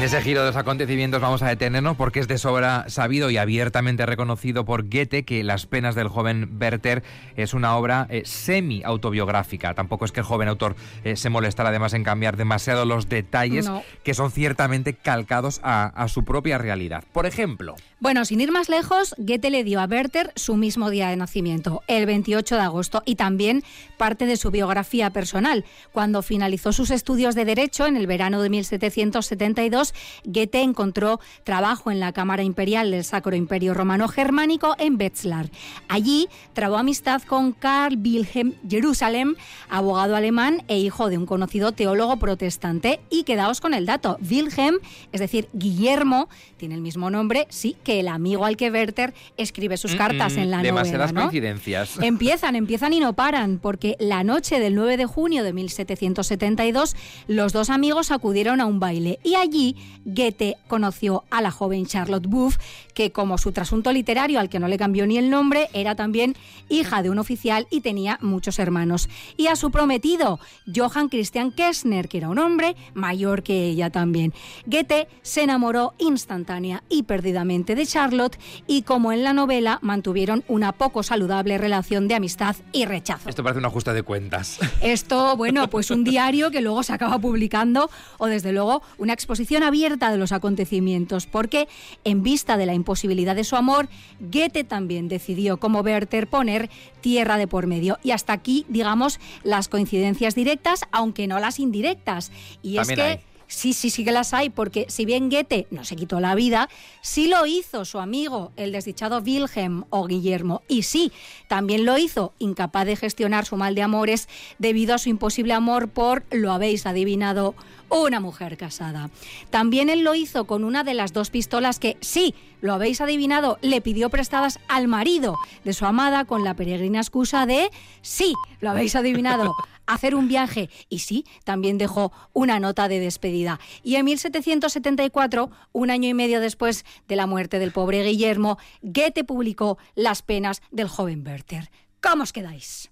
Ese 0.06 0.22
giro 0.22 0.42
de 0.42 0.48
los 0.48 0.56
acontecimientos 0.56 1.20
vamos 1.20 1.42
a 1.42 1.48
detenernos 1.48 1.98
porque 1.98 2.20
es 2.20 2.28
de 2.28 2.38
sobra 2.38 2.86
sabido 2.90 3.32
y 3.32 3.38
abiertamente 3.38 4.06
reconocido 4.06 4.64
por 4.64 4.84
Goethe 4.84 5.26
que 5.26 5.44
Las 5.44 5.66
penas 5.66 5.96
del 5.96 6.10
joven 6.10 6.58
Werther 6.62 7.02
es 7.36 7.56
una 7.56 7.76
obra 7.76 8.06
eh, 8.12 8.22
semi-autobiográfica. 8.24 9.74
Tampoco 9.74 10.06
es 10.06 10.12
que 10.12 10.20
el 10.20 10.26
joven 10.28 10.48
autor 10.48 10.76
eh, 11.04 11.16
se 11.16 11.32
molestara 11.32 11.70
además 11.70 11.96
en 11.96 12.04
cambiar 12.04 12.38
demasiado 12.38 12.86
los 12.86 13.10
detalles 13.10 13.68
que 14.04 14.14
son 14.14 14.30
ciertamente 14.30 14.94
calcados 14.94 15.60
a, 15.64 15.86
a 15.86 16.08
su 16.08 16.24
propia 16.24 16.60
realidad. 16.60 17.04
Por 17.12 17.26
ejemplo... 17.26 17.76
Bueno, 18.06 18.24
sin 18.24 18.40
ir 18.40 18.52
más 18.52 18.70
lejos, 18.70 19.16
Goethe 19.18 19.50
le 19.50 19.64
dio 19.64 19.82
a 19.82 19.86
Werther 19.86 20.32
su 20.36 20.58
mismo 20.58 20.92
día 20.92 21.10
de 21.10 21.16
nacimiento, 21.16 21.82
el 21.88 22.06
28 22.06 22.54
de 22.54 22.62
agosto, 22.62 23.02
y 23.04 23.16
también 23.16 23.64
parte 23.98 24.28
de 24.28 24.38
su 24.38 24.52
biografía 24.52 25.10
personal. 25.10 25.66
Cuando 25.92 26.22
finalizó 26.22 26.72
sus 26.72 26.92
estudios 26.92 27.34
de 27.34 27.46
Derecho 27.46 27.88
en 27.88 27.98
el 27.98 28.06
verano 28.06 28.44
de 28.44 28.52
1772, 28.52 29.96
Goethe 30.24 30.62
encontró 30.62 31.20
trabajo 31.44 31.90
en 31.90 32.00
la 32.00 32.14
Cámara 32.14 32.44
Imperial 32.44 32.92
del 32.92 33.04
Sacro 33.04 33.36
Imperio 33.36 33.74
Romano 33.74 34.08
Germánico 34.08 34.76
en 34.78 35.02
Wetzlar. 35.02 35.50
Allí 35.88 36.28
trabó 36.54 36.78
amistad 36.78 37.24
con 37.24 37.54
Karl 37.54 37.98
Wilhelm 37.98 38.54
Jerusalem, 38.70 39.34
abogado 39.68 40.16
alemán 40.16 40.62
e 40.68 40.78
hijo 40.78 41.10
de 41.10 41.18
un 41.18 41.26
conocido 41.26 41.72
teólogo 41.72 42.18
protestante. 42.18 43.00
Y 43.10 43.24
quedaos 43.24 43.62
con 43.62 43.74
el 43.74 43.88
dato, 43.88 44.20
Wilhelm, 44.22 44.78
es 45.12 45.22
decir, 45.22 45.50
Guillermo, 45.54 46.30
tiene 46.58 46.76
el 46.76 46.82
mismo 46.82 47.10
nombre, 47.10 47.48
sí, 47.50 47.76
que 47.84 47.95
que 47.96 48.02
el 48.02 48.08
amigo 48.10 48.46
al 48.46 48.58
que 48.58 48.70
Werther 48.70 49.14
escribe 49.38 49.78
sus 49.78 49.96
cartas 49.96 50.36
en 50.36 50.52
la 50.52 50.58
novela. 50.58 50.84
Demasiadas 50.84 51.14
coincidencias. 51.14 51.98
Empiezan, 52.02 52.56
empiezan 52.56 52.94
y 52.94 53.00
no 53.00 53.14
paran, 53.14 53.60
porque 53.62 53.96
la 54.00 54.24
noche 54.24 54.60
del 54.60 54.76
9 54.76 54.98
de 54.98 55.06
junio 55.06 55.44
de 55.44 55.54
1772 55.54 56.96
los 57.28 57.54
dos 57.54 57.70
amigos 57.70 58.12
acudieron 58.12 58.60
a 58.60 58.66
un 58.66 58.80
baile 58.80 59.20
y 59.24 59.36
allí 59.36 59.76
Goethe 60.06 60.58
conoció 60.68 61.24
a 61.30 61.42
la 61.42 61.52
joven 61.52 61.86
Charlotte 61.86 62.28
Buff, 62.28 62.58
que 62.94 63.12
como 63.12 63.38
su 63.38 63.52
trasunto 63.52 63.92
literario 63.92 64.40
al 64.40 64.50
que 64.50 64.60
no 64.60 64.68
le 64.68 64.78
cambió 64.78 65.08
ni 65.08 65.18
el 65.18 65.30
nombre, 65.30 65.70
era 65.74 65.96
también 65.96 66.36
hija 66.70 67.02
de 67.02 67.10
un 67.10 67.20
oficial 67.20 67.68
y 67.70 67.82
tenía 67.82 68.18
muchos 68.22 68.60
hermanos. 68.60 69.10
Y 69.38 69.48
a 69.48 69.56
su 69.56 69.72
prometido, 69.72 70.40
Johann 70.74 71.10
Christian 71.10 71.52
Kessner, 71.52 72.08
que 72.08 72.18
era 72.18 72.30
un 72.30 72.40
hombre 72.40 72.76
mayor 72.94 73.44
que 73.44 73.66
ella 73.66 73.90
también. 73.90 74.34
Goethe 74.66 75.08
se 75.22 75.44
enamoró 75.44 75.94
instantánea 75.98 76.84
y 76.90 77.04
perdidamente 77.04 77.75
de 77.76 77.86
Charlotte 77.86 78.38
y 78.68 78.82
como 78.82 79.12
en 79.12 79.24
la 79.24 79.34
novela 79.34 79.80
mantuvieron 79.82 80.44
una 80.48 80.72
poco 80.72 81.04
saludable 81.04 81.58
relación 81.58 82.08
de 82.08 82.16
amistad 82.16 82.56
y 82.72 82.86
rechazo. 82.86 83.30
Esto 83.30 83.44
parece 83.44 83.60
un 83.60 83.66
ajuste 83.66 83.94
de 83.94 84.04
cuentas. 84.04 84.60
Esto, 84.82 85.38
bueno, 85.38 85.70
pues 85.70 85.92
un 85.92 86.04
diario 86.04 86.52
que 86.52 86.62
luego 86.62 86.84
se 86.84 86.94
acaba 86.94 87.20
publicando 87.20 87.90
o 88.18 88.28
desde 88.28 88.52
luego 88.52 88.82
una 88.98 89.14
exposición 89.14 89.64
abierta 89.64 90.12
de 90.12 90.18
los 90.18 90.32
acontecimientos, 90.32 91.28
porque 91.28 91.68
en 92.04 92.24
vista 92.24 92.58
de 92.58 92.66
la 92.66 92.74
imposibilidad 92.74 93.36
de 93.36 93.44
su 93.44 93.56
amor, 93.56 93.88
Goethe 94.20 94.64
también 94.64 95.08
decidió 95.08 95.58
como 95.58 95.82
Werther 95.82 96.28
poner 96.28 96.70
tierra 97.02 97.38
de 97.38 97.48
por 97.48 97.68
medio. 97.68 97.98
Y 98.04 98.12
hasta 98.12 98.34
aquí, 98.34 98.66
digamos, 98.70 99.20
las 99.44 99.68
coincidencias 99.68 100.36
directas, 100.36 100.82
aunque 100.92 101.28
no 101.28 101.40
las 101.40 101.60
indirectas. 101.60 102.32
Y 102.62 102.78
es 102.78 102.88
que... 102.90 103.22
Sí, 103.56 103.72
sí, 103.72 103.90
sí 103.90 104.04
que 104.04 104.12
las 104.12 104.34
hay, 104.34 104.50
porque 104.50 104.86
si 104.90 105.06
bien 105.06 105.30
Goethe 105.30 105.66
no 105.72 105.86
se 105.86 105.96
quitó 105.96 106.20
la 106.20 106.36
vida, 106.36 106.68
sí 107.00 107.30
lo 107.30 107.46
hizo 107.46 107.86
su 107.86 108.00
amigo, 108.00 108.52
el 108.58 108.74
desdichado 108.74 109.22
Wilhelm 109.26 109.86
o 109.92 110.08
Guillermo. 110.08 110.62
Y 110.68 110.84
sí, 110.84 111.14
también 111.48 111.86
lo 111.86 111.98
hizo, 111.98 112.34
incapaz 112.38 112.86
de 112.86 112.98
gestionar 112.98 113.46
su 113.46 113.56
mal 113.56 113.74
de 113.74 113.82
amores 113.82 114.28
debido 114.60 114.94
a 114.94 114.98
su 114.98 115.08
imposible 115.08 115.54
amor 115.54 115.88
por, 115.88 116.26
lo 116.32 116.52
habéis 116.52 116.86
adivinado, 116.86 117.56
una 118.02 118.20
mujer 118.20 118.58
casada. 118.58 119.10
También 119.50 119.90
él 119.90 120.04
lo 120.04 120.16
hizo 120.16 120.46
con 120.46 120.64
una 120.64 120.84
de 120.84 120.94
las 120.94 121.14
dos 121.14 121.30
pistolas 121.30 121.80
que, 121.80 121.98
sí, 122.02 122.36
lo 122.62 122.74
habéis 122.74 123.02
adivinado, 123.02 123.58
le 123.62 123.82
pidió 123.82 124.10
prestadas 124.10 124.60
al 124.68 124.88
marido 124.88 125.36
de 125.64 125.74
su 125.74 125.86
amada 125.86 126.26
con 126.26 126.44
la 126.44 126.56
peregrina 126.56 127.00
excusa 127.00 127.46
de, 127.46 127.70
sí, 128.02 128.34
lo 128.60 128.70
habéis 128.70 128.96
adivinado, 128.96 129.56
hacer 129.86 130.16
un 130.16 130.28
viaje. 130.28 130.70
Y 130.90 131.00
sí, 131.00 131.26
también 131.44 131.78
dejó 131.78 132.12
una 132.34 132.60
nota 132.60 132.88
de 132.88 133.00
despedida. 133.00 133.60
Y 133.84 133.96
en 133.96 134.06
1774, 134.06 135.50
un 135.72 135.92
año 135.92 136.10
y 136.10 136.14
medio 136.14 136.40
después 136.40 136.86
de 137.08 137.16
la 137.16 137.28
muerte 137.28 137.60
del 137.60 137.72
pobre 137.72 138.04
Guillermo, 138.04 138.58
Goethe 138.82 139.24
publicó 139.24 139.78
Las 139.96 140.22
penas 140.22 140.62
del 140.72 140.88
joven 140.88 141.26
Werther. 141.26 141.70
¿Cómo 142.02 142.24
os 142.24 142.34
quedáis? 142.34 142.90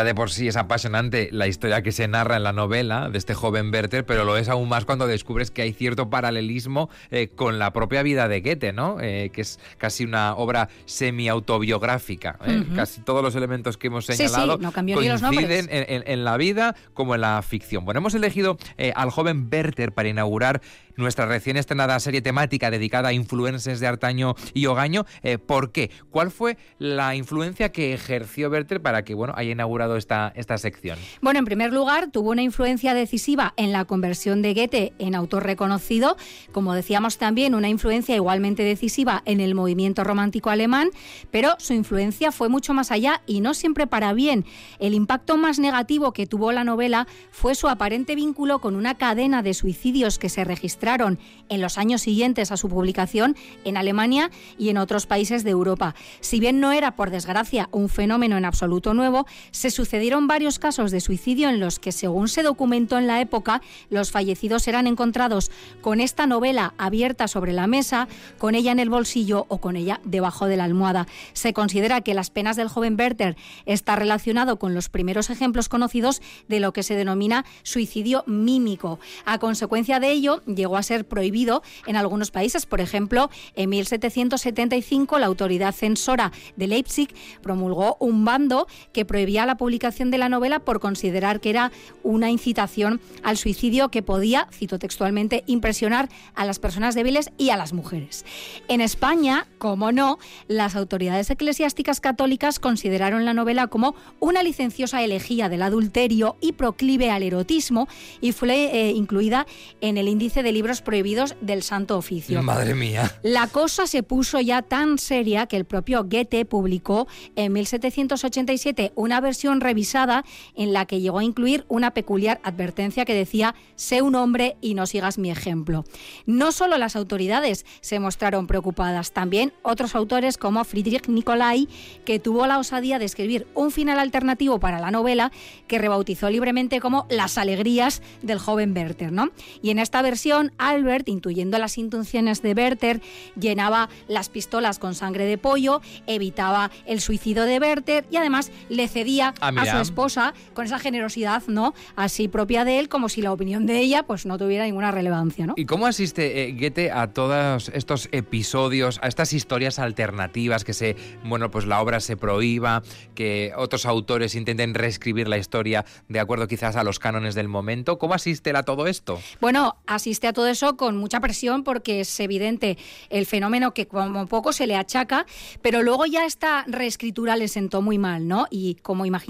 Ya 0.00 0.04
de 0.04 0.14
por 0.14 0.30
sí 0.30 0.48
es 0.48 0.56
apasionante 0.56 1.28
la 1.30 1.46
historia 1.46 1.82
que 1.82 1.92
se 1.92 2.08
narra 2.08 2.38
en 2.38 2.42
la 2.42 2.54
novela 2.54 3.10
de 3.10 3.18
este 3.18 3.34
joven 3.34 3.70
Werther, 3.70 4.06
pero 4.06 4.24
lo 4.24 4.38
es 4.38 4.48
aún 4.48 4.66
más 4.66 4.86
cuando 4.86 5.06
descubres 5.06 5.50
que 5.50 5.60
hay 5.60 5.74
cierto 5.74 6.08
paralelismo 6.08 6.88
eh, 7.10 7.28
con 7.28 7.58
la 7.58 7.74
propia 7.74 8.02
vida 8.02 8.26
de 8.26 8.40
Goethe, 8.40 8.72
¿no? 8.72 8.96
Eh, 8.98 9.28
que 9.30 9.42
es 9.42 9.60
casi 9.76 10.04
una 10.04 10.36
obra 10.36 10.70
semi-autobiográfica. 10.86 12.38
¿eh? 12.46 12.64
Casi 12.74 13.02
todos 13.02 13.22
los 13.22 13.34
elementos 13.34 13.76
que 13.76 13.88
hemos 13.88 14.06
señalado 14.06 14.58
coinciden 14.58 15.68
en, 15.70 16.02
en, 16.06 16.24
la 16.24 16.38
vida 16.38 16.74
como 16.94 17.14
en 17.14 17.20
la 17.20 17.42
ficción. 17.42 17.84
Bueno, 17.84 17.98
hemos 17.98 18.14
elegido 18.14 18.56
al 18.94 19.10
joven 19.10 19.50
Werther 19.52 19.92
para 19.92 20.08
inaugurar 20.08 20.62
nuestra 20.96 21.26
recién 21.26 21.56
estrenada 21.56 21.98
serie 22.00 22.20
temática 22.20 22.70
dedicada 22.70 23.10
a 23.10 23.12
influencers 23.12 23.80
de 23.80 23.86
Artaño 23.86 24.34
y 24.54 24.66
Ogaño. 24.66 25.04
¿Por 25.46 25.72
qué? 25.72 25.90
¿Cuál 26.10 26.30
fue 26.30 26.56
la 26.78 27.14
influencia 27.14 27.72
que 27.72 27.94
ejerció 27.94 28.50
Werther 28.50 28.80
para 28.82 29.02
que 29.04 29.14
bueno, 29.14 29.32
haya 29.36 29.52
inaugurado 29.52 29.89
esta, 29.96 30.32
esta 30.36 30.58
sección? 30.58 30.98
Bueno, 31.20 31.38
en 31.38 31.44
primer 31.44 31.72
lugar, 31.72 32.10
tuvo 32.10 32.30
una 32.30 32.42
influencia 32.42 32.94
decisiva 32.94 33.54
en 33.56 33.72
la 33.72 33.84
conversión 33.84 34.42
de 34.42 34.54
Goethe 34.54 34.92
en 34.98 35.14
autor 35.14 35.44
reconocido, 35.44 36.16
como 36.52 36.74
decíamos 36.74 37.18
también, 37.18 37.54
una 37.54 37.68
influencia 37.68 38.14
igualmente 38.14 38.62
decisiva 38.62 39.22
en 39.24 39.40
el 39.40 39.54
movimiento 39.54 40.04
romántico 40.04 40.50
alemán, 40.50 40.90
pero 41.30 41.54
su 41.58 41.72
influencia 41.72 42.32
fue 42.32 42.48
mucho 42.48 42.74
más 42.74 42.90
allá 42.90 43.22
y 43.26 43.40
no 43.40 43.54
siempre 43.54 43.86
para 43.86 44.12
bien. 44.12 44.44
El 44.78 44.94
impacto 44.94 45.36
más 45.36 45.58
negativo 45.58 46.12
que 46.12 46.26
tuvo 46.26 46.52
la 46.52 46.64
novela 46.64 47.06
fue 47.30 47.54
su 47.54 47.68
aparente 47.68 48.14
vínculo 48.14 48.60
con 48.60 48.76
una 48.76 48.96
cadena 48.96 49.42
de 49.42 49.54
suicidios 49.54 50.18
que 50.18 50.28
se 50.28 50.44
registraron 50.44 51.18
en 51.48 51.60
los 51.60 51.78
años 51.78 52.02
siguientes 52.02 52.52
a 52.52 52.56
su 52.56 52.68
publicación 52.68 53.36
en 53.64 53.76
Alemania 53.76 54.30
y 54.58 54.68
en 54.68 54.78
otros 54.78 55.06
países 55.06 55.44
de 55.44 55.50
Europa. 55.50 55.94
Si 56.20 56.40
bien 56.40 56.60
no 56.60 56.72
era, 56.72 56.96
por 56.96 57.10
desgracia, 57.10 57.68
un 57.72 57.88
fenómeno 57.88 58.36
en 58.36 58.44
absoluto 58.44 58.94
nuevo, 58.94 59.26
se 59.50 59.70
sucedieron 59.80 60.26
varios 60.26 60.58
casos 60.58 60.90
de 60.90 61.00
suicidio 61.00 61.48
en 61.48 61.58
los 61.58 61.78
que, 61.78 61.90
según 61.90 62.28
se 62.28 62.42
documentó 62.42 62.98
en 62.98 63.06
la 63.06 63.22
época, 63.22 63.62
los 63.88 64.10
fallecidos 64.10 64.68
eran 64.68 64.86
encontrados 64.86 65.50
con 65.80 66.00
esta 66.00 66.26
novela 66.26 66.74
abierta 66.76 67.28
sobre 67.28 67.54
la 67.54 67.66
mesa, 67.66 68.06
con 68.36 68.54
ella 68.54 68.72
en 68.72 68.78
el 68.78 68.90
bolsillo 68.90 69.46
o 69.48 69.56
con 69.56 69.76
ella 69.76 70.02
debajo 70.04 70.44
de 70.48 70.58
la 70.58 70.64
almohada. 70.64 71.06
Se 71.32 71.54
considera 71.54 72.02
que 72.02 72.12
las 72.12 72.28
penas 72.28 72.56
del 72.56 72.68
joven 72.68 72.94
Werther 72.98 73.38
está 73.64 73.96
relacionado 73.96 74.58
con 74.58 74.74
los 74.74 74.90
primeros 74.90 75.30
ejemplos 75.30 75.70
conocidos 75.70 76.20
de 76.46 76.60
lo 76.60 76.74
que 76.74 76.82
se 76.82 76.94
denomina 76.94 77.46
suicidio 77.62 78.22
mímico. 78.26 79.00
A 79.24 79.38
consecuencia 79.38 79.98
de 79.98 80.10
ello, 80.10 80.42
llegó 80.44 80.76
a 80.76 80.82
ser 80.82 81.06
prohibido 81.06 81.62
en 81.86 81.96
algunos 81.96 82.30
países. 82.30 82.66
Por 82.66 82.82
ejemplo, 82.82 83.30
en 83.54 83.70
1775 83.70 85.18
la 85.18 85.24
autoridad 85.24 85.74
censora 85.74 86.32
de 86.56 86.66
Leipzig 86.66 87.08
promulgó 87.40 87.96
un 87.98 88.26
bando 88.26 88.66
que 88.92 89.06
prohibía 89.06 89.46
la 89.46 89.56
publicación 89.60 90.10
de 90.10 90.16
la 90.16 90.30
novela 90.30 90.60
por 90.60 90.80
considerar 90.80 91.38
que 91.38 91.50
era 91.50 91.70
una 92.02 92.30
incitación 92.30 92.98
al 93.22 93.36
suicidio 93.36 93.90
que 93.90 94.02
podía, 94.02 94.48
cito 94.50 94.78
textualmente, 94.78 95.44
impresionar 95.46 96.08
a 96.34 96.46
las 96.46 96.58
personas 96.58 96.94
débiles 96.94 97.30
y 97.36 97.50
a 97.50 97.58
las 97.58 97.74
mujeres. 97.74 98.24
En 98.68 98.80
España, 98.80 99.46
como 99.58 99.92
no, 99.92 100.18
las 100.48 100.76
autoridades 100.76 101.28
eclesiásticas 101.28 102.00
católicas 102.00 102.58
consideraron 102.58 103.26
la 103.26 103.34
novela 103.34 103.66
como 103.66 103.94
una 104.18 104.42
licenciosa 104.42 105.02
elegía 105.02 105.50
del 105.50 105.60
adulterio 105.60 106.36
y 106.40 106.52
proclive 106.52 107.10
al 107.10 107.22
erotismo 107.22 107.86
y 108.22 108.32
fue 108.32 108.54
eh, 108.72 108.92
incluida 108.92 109.46
en 109.82 109.98
el 109.98 110.08
índice 110.08 110.42
de 110.42 110.52
libros 110.52 110.80
prohibidos 110.80 111.36
del 111.42 111.62
Santo 111.62 111.98
Oficio. 111.98 112.42
Madre 112.42 112.74
mía. 112.74 113.14
La 113.22 113.46
cosa 113.46 113.86
se 113.86 114.02
puso 114.02 114.40
ya 114.40 114.62
tan 114.62 114.96
seria 114.96 115.44
que 115.44 115.58
el 115.58 115.66
propio 115.66 116.04
Goethe 116.04 116.46
publicó 116.46 117.08
en 117.36 117.52
1787 117.52 118.92
una 118.94 119.20
versión 119.20 119.49
revisada 119.58 120.24
en 120.54 120.72
la 120.72 120.86
que 120.86 121.00
llegó 121.00 121.18
a 121.18 121.24
incluir 121.24 121.64
una 121.66 121.90
peculiar 121.90 122.40
advertencia 122.44 123.04
que 123.04 123.14
decía, 123.14 123.54
sé 123.74 124.02
un 124.02 124.14
hombre 124.14 124.56
y 124.60 124.74
no 124.74 124.86
sigas 124.86 125.18
mi 125.18 125.30
ejemplo. 125.30 125.84
No 126.26 126.52
solo 126.52 126.78
las 126.78 126.94
autoridades 126.94 127.66
se 127.80 127.98
mostraron 127.98 128.46
preocupadas, 128.46 129.12
también 129.12 129.52
otros 129.62 129.94
autores 129.94 130.38
como 130.38 130.64
Friedrich 130.64 131.08
Nicolai, 131.08 131.68
que 132.04 132.18
tuvo 132.18 132.46
la 132.46 132.58
osadía 132.58 132.98
de 132.98 133.06
escribir 133.06 133.46
un 133.54 133.70
final 133.70 133.98
alternativo 133.98 134.60
para 134.60 134.78
la 134.78 134.90
novela 134.90 135.32
que 135.66 135.78
rebautizó 135.78 136.30
libremente 136.30 136.80
como 136.80 137.06
Las 137.08 137.38
alegrías 137.38 138.02
del 138.22 138.38
joven 138.38 138.76
Werther. 138.76 139.12
¿no? 139.12 139.30
Y 139.62 139.70
en 139.70 139.78
esta 139.78 140.02
versión, 140.02 140.52
Albert, 140.58 141.08
intuyendo 141.08 141.58
las 141.58 141.78
intenciones 141.78 142.42
de 142.42 142.52
Werther, 142.52 143.00
llenaba 143.38 143.88
las 144.08 144.28
pistolas 144.28 144.78
con 144.78 144.94
sangre 144.94 145.24
de 145.24 145.38
pollo, 145.38 145.80
evitaba 146.06 146.70
el 146.86 147.00
suicidio 147.00 147.44
de 147.44 147.58
Werther 147.58 148.06
y 148.10 148.16
además 148.16 148.50
le 148.68 148.88
cedía 148.88 149.34
Ah, 149.40 149.52
a 149.56 149.66
su 149.66 149.76
esposa 149.78 150.34
con 150.54 150.66
esa 150.66 150.78
generosidad, 150.78 151.42
¿no? 151.46 151.74
Así 151.96 152.28
propia 152.28 152.64
de 152.64 152.78
él, 152.78 152.88
como 152.88 153.08
si 153.08 153.22
la 153.22 153.32
opinión 153.32 153.66
de 153.66 153.78
ella 153.78 154.02
pues 154.02 154.26
no 154.26 154.38
tuviera 154.38 154.64
ninguna 154.64 154.90
relevancia, 154.90 155.46
¿no? 155.46 155.54
¿Y 155.56 155.64
cómo 155.64 155.86
asiste 155.86 156.44
eh, 156.44 156.52
Goethe 156.52 156.90
a 156.90 157.08
todos 157.08 157.70
estos 157.74 158.08
episodios, 158.12 159.00
a 159.02 159.08
estas 159.08 159.32
historias 159.32 159.78
alternativas 159.78 160.64
que 160.64 160.74
se, 160.74 160.96
bueno, 161.24 161.50
pues 161.50 161.66
la 161.66 161.80
obra 161.80 162.00
se 162.00 162.16
prohíba, 162.16 162.82
que 163.14 163.52
otros 163.56 163.86
autores 163.86 164.34
intenten 164.34 164.74
reescribir 164.74 165.28
la 165.28 165.38
historia 165.38 165.84
de 166.08 166.20
acuerdo 166.20 166.46
quizás 166.46 166.76
a 166.76 166.84
los 166.84 166.98
cánones 166.98 167.34
del 167.34 167.48
momento? 167.48 167.98
¿Cómo 167.98 168.14
asiste 168.14 168.50
él 168.50 168.56
a 168.56 168.62
todo 168.62 168.86
esto? 168.86 169.18
Bueno, 169.40 169.76
asiste 169.86 170.26
a 170.26 170.32
todo 170.32 170.48
eso 170.48 170.76
con 170.76 170.96
mucha 170.96 171.20
presión 171.20 171.64
porque 171.64 172.00
es 172.00 172.20
evidente 172.20 172.76
el 173.08 173.26
fenómeno 173.26 173.72
que 173.72 173.86
como 173.86 174.26
poco 174.26 174.52
se 174.52 174.66
le 174.66 174.76
achaca, 174.76 175.26
pero 175.62 175.82
luego 175.82 176.06
ya 176.06 176.26
esta 176.26 176.64
reescritura 176.66 177.36
le 177.36 177.48
sentó 177.48 177.80
muy 177.80 177.98
mal, 177.98 178.28
¿no? 178.28 178.46
Y 178.50 178.76
como 178.76 179.06
imagínate 179.06 179.29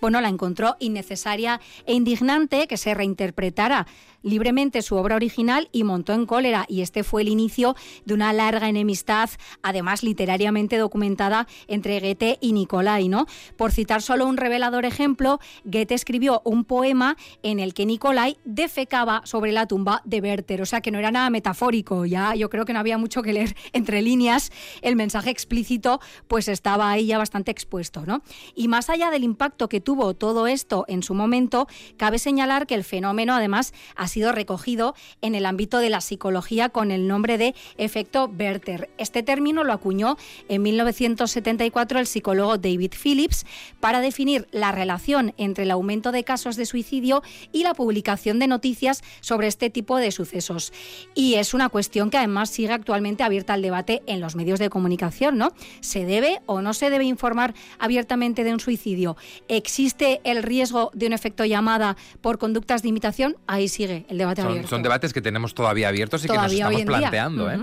bueno, 0.00 0.20
la 0.20 0.28
encontró 0.28 0.76
innecesaria 0.80 1.60
e 1.86 1.94
indignante 1.94 2.66
que 2.66 2.76
se 2.76 2.94
reinterpretara 2.94 3.86
libremente 4.22 4.82
su 4.82 4.96
obra 4.96 5.16
original 5.16 5.68
y 5.72 5.84
montó 5.84 6.12
en 6.12 6.26
cólera. 6.26 6.64
Y 6.68 6.82
este 6.82 7.04
fue 7.04 7.22
el 7.22 7.28
inicio 7.28 7.76
de 8.04 8.14
una 8.14 8.32
larga 8.32 8.68
enemistad, 8.68 9.30
además 9.62 10.02
literariamente 10.02 10.78
documentada 10.78 11.46
entre 11.66 12.00
Goethe 12.00 12.38
y 12.40 12.52
Nicolai. 12.52 13.08
¿no? 13.08 13.26
Por 13.56 13.72
citar 13.72 14.02
solo 14.02 14.26
un 14.26 14.36
revelador 14.36 14.84
ejemplo, 14.84 15.40
Goethe 15.64 15.94
escribió 15.94 16.42
un 16.44 16.64
poema 16.64 17.16
en 17.42 17.58
el 17.58 17.74
que 17.74 17.86
Nicolai 17.86 18.38
defecaba 18.44 19.22
sobre 19.24 19.52
la 19.52 19.66
tumba 19.66 20.02
de 20.04 20.20
Werther. 20.20 20.62
O 20.62 20.66
sea 20.66 20.80
que 20.80 20.90
no 20.90 20.98
era 20.98 21.10
nada 21.10 21.30
metafórico, 21.30 22.06
ya 22.06 22.34
yo 22.34 22.48
creo 22.48 22.64
que 22.64 22.72
no 22.72 22.78
había 22.78 22.98
mucho 22.98 23.22
que 23.22 23.32
leer 23.32 23.56
entre 23.72 24.02
líneas. 24.02 24.50
El 24.80 24.96
mensaje 24.96 25.30
explícito 25.30 26.00
pues 26.28 26.48
estaba 26.48 26.90
ahí 26.90 27.06
ya 27.06 27.18
bastante 27.18 27.50
expuesto. 27.50 28.06
¿no? 28.06 28.22
Y 28.54 28.68
más 28.68 28.90
allá 28.90 29.10
del 29.10 29.21
impacto 29.24 29.68
que 29.68 29.80
tuvo 29.80 30.14
todo 30.14 30.46
esto 30.46 30.84
en 30.88 31.02
su 31.02 31.14
momento, 31.14 31.66
cabe 31.96 32.18
señalar 32.18 32.66
que 32.66 32.74
el 32.74 32.84
fenómeno 32.84 33.34
además 33.34 33.72
ha 33.96 34.08
sido 34.08 34.32
recogido 34.32 34.94
en 35.20 35.34
el 35.34 35.46
ámbito 35.46 35.78
de 35.78 35.90
la 35.90 36.00
psicología 36.00 36.68
con 36.68 36.90
el 36.90 37.08
nombre 37.08 37.38
de 37.38 37.54
efecto 37.76 38.30
Werther. 38.38 38.90
Este 38.98 39.22
término 39.22 39.64
lo 39.64 39.72
acuñó 39.72 40.16
en 40.48 40.62
1974 40.62 41.98
el 41.98 42.06
psicólogo 42.06 42.58
David 42.58 42.92
Phillips 43.02 43.46
para 43.80 44.00
definir 44.00 44.46
la 44.50 44.72
relación 44.72 45.34
entre 45.36 45.64
el 45.64 45.70
aumento 45.70 46.12
de 46.12 46.24
casos 46.24 46.56
de 46.56 46.66
suicidio 46.66 47.22
y 47.52 47.62
la 47.62 47.74
publicación 47.74 48.38
de 48.38 48.46
noticias 48.46 49.02
sobre 49.20 49.46
este 49.46 49.70
tipo 49.70 49.96
de 49.98 50.10
sucesos. 50.10 50.72
Y 51.14 51.34
es 51.34 51.54
una 51.54 51.68
cuestión 51.68 52.10
que 52.10 52.18
además 52.18 52.50
sigue 52.50 52.72
actualmente 52.72 53.22
abierta 53.22 53.54
al 53.54 53.62
debate 53.62 54.02
en 54.06 54.20
los 54.20 54.36
medios 54.36 54.58
de 54.58 54.70
comunicación, 54.70 55.38
¿no? 55.38 55.52
¿Se 55.80 56.04
debe 56.04 56.40
o 56.46 56.60
no 56.60 56.74
se 56.74 56.90
debe 56.90 57.04
informar 57.04 57.54
abiertamente 57.78 58.44
de 58.44 58.52
un 58.52 58.60
suicidio? 58.60 59.11
¿Existe 59.48 60.20
el 60.24 60.42
riesgo 60.42 60.90
de 60.94 61.06
un 61.06 61.12
efecto 61.12 61.44
llamada 61.44 61.96
por 62.20 62.38
conductas 62.38 62.82
de 62.82 62.88
imitación? 62.88 63.36
Ahí 63.46 63.68
sigue 63.68 64.06
el 64.08 64.18
debate 64.18 64.42
son, 64.42 64.50
abierto. 64.50 64.68
Son 64.68 64.82
debates 64.82 65.12
que 65.12 65.22
tenemos 65.22 65.54
todavía 65.54 65.88
abiertos 65.88 66.24
y 66.24 66.28
que 66.28 66.34
nos 66.34 66.52
estamos 66.52 66.82
planteando. 66.82 67.50
¿eh? 67.50 67.60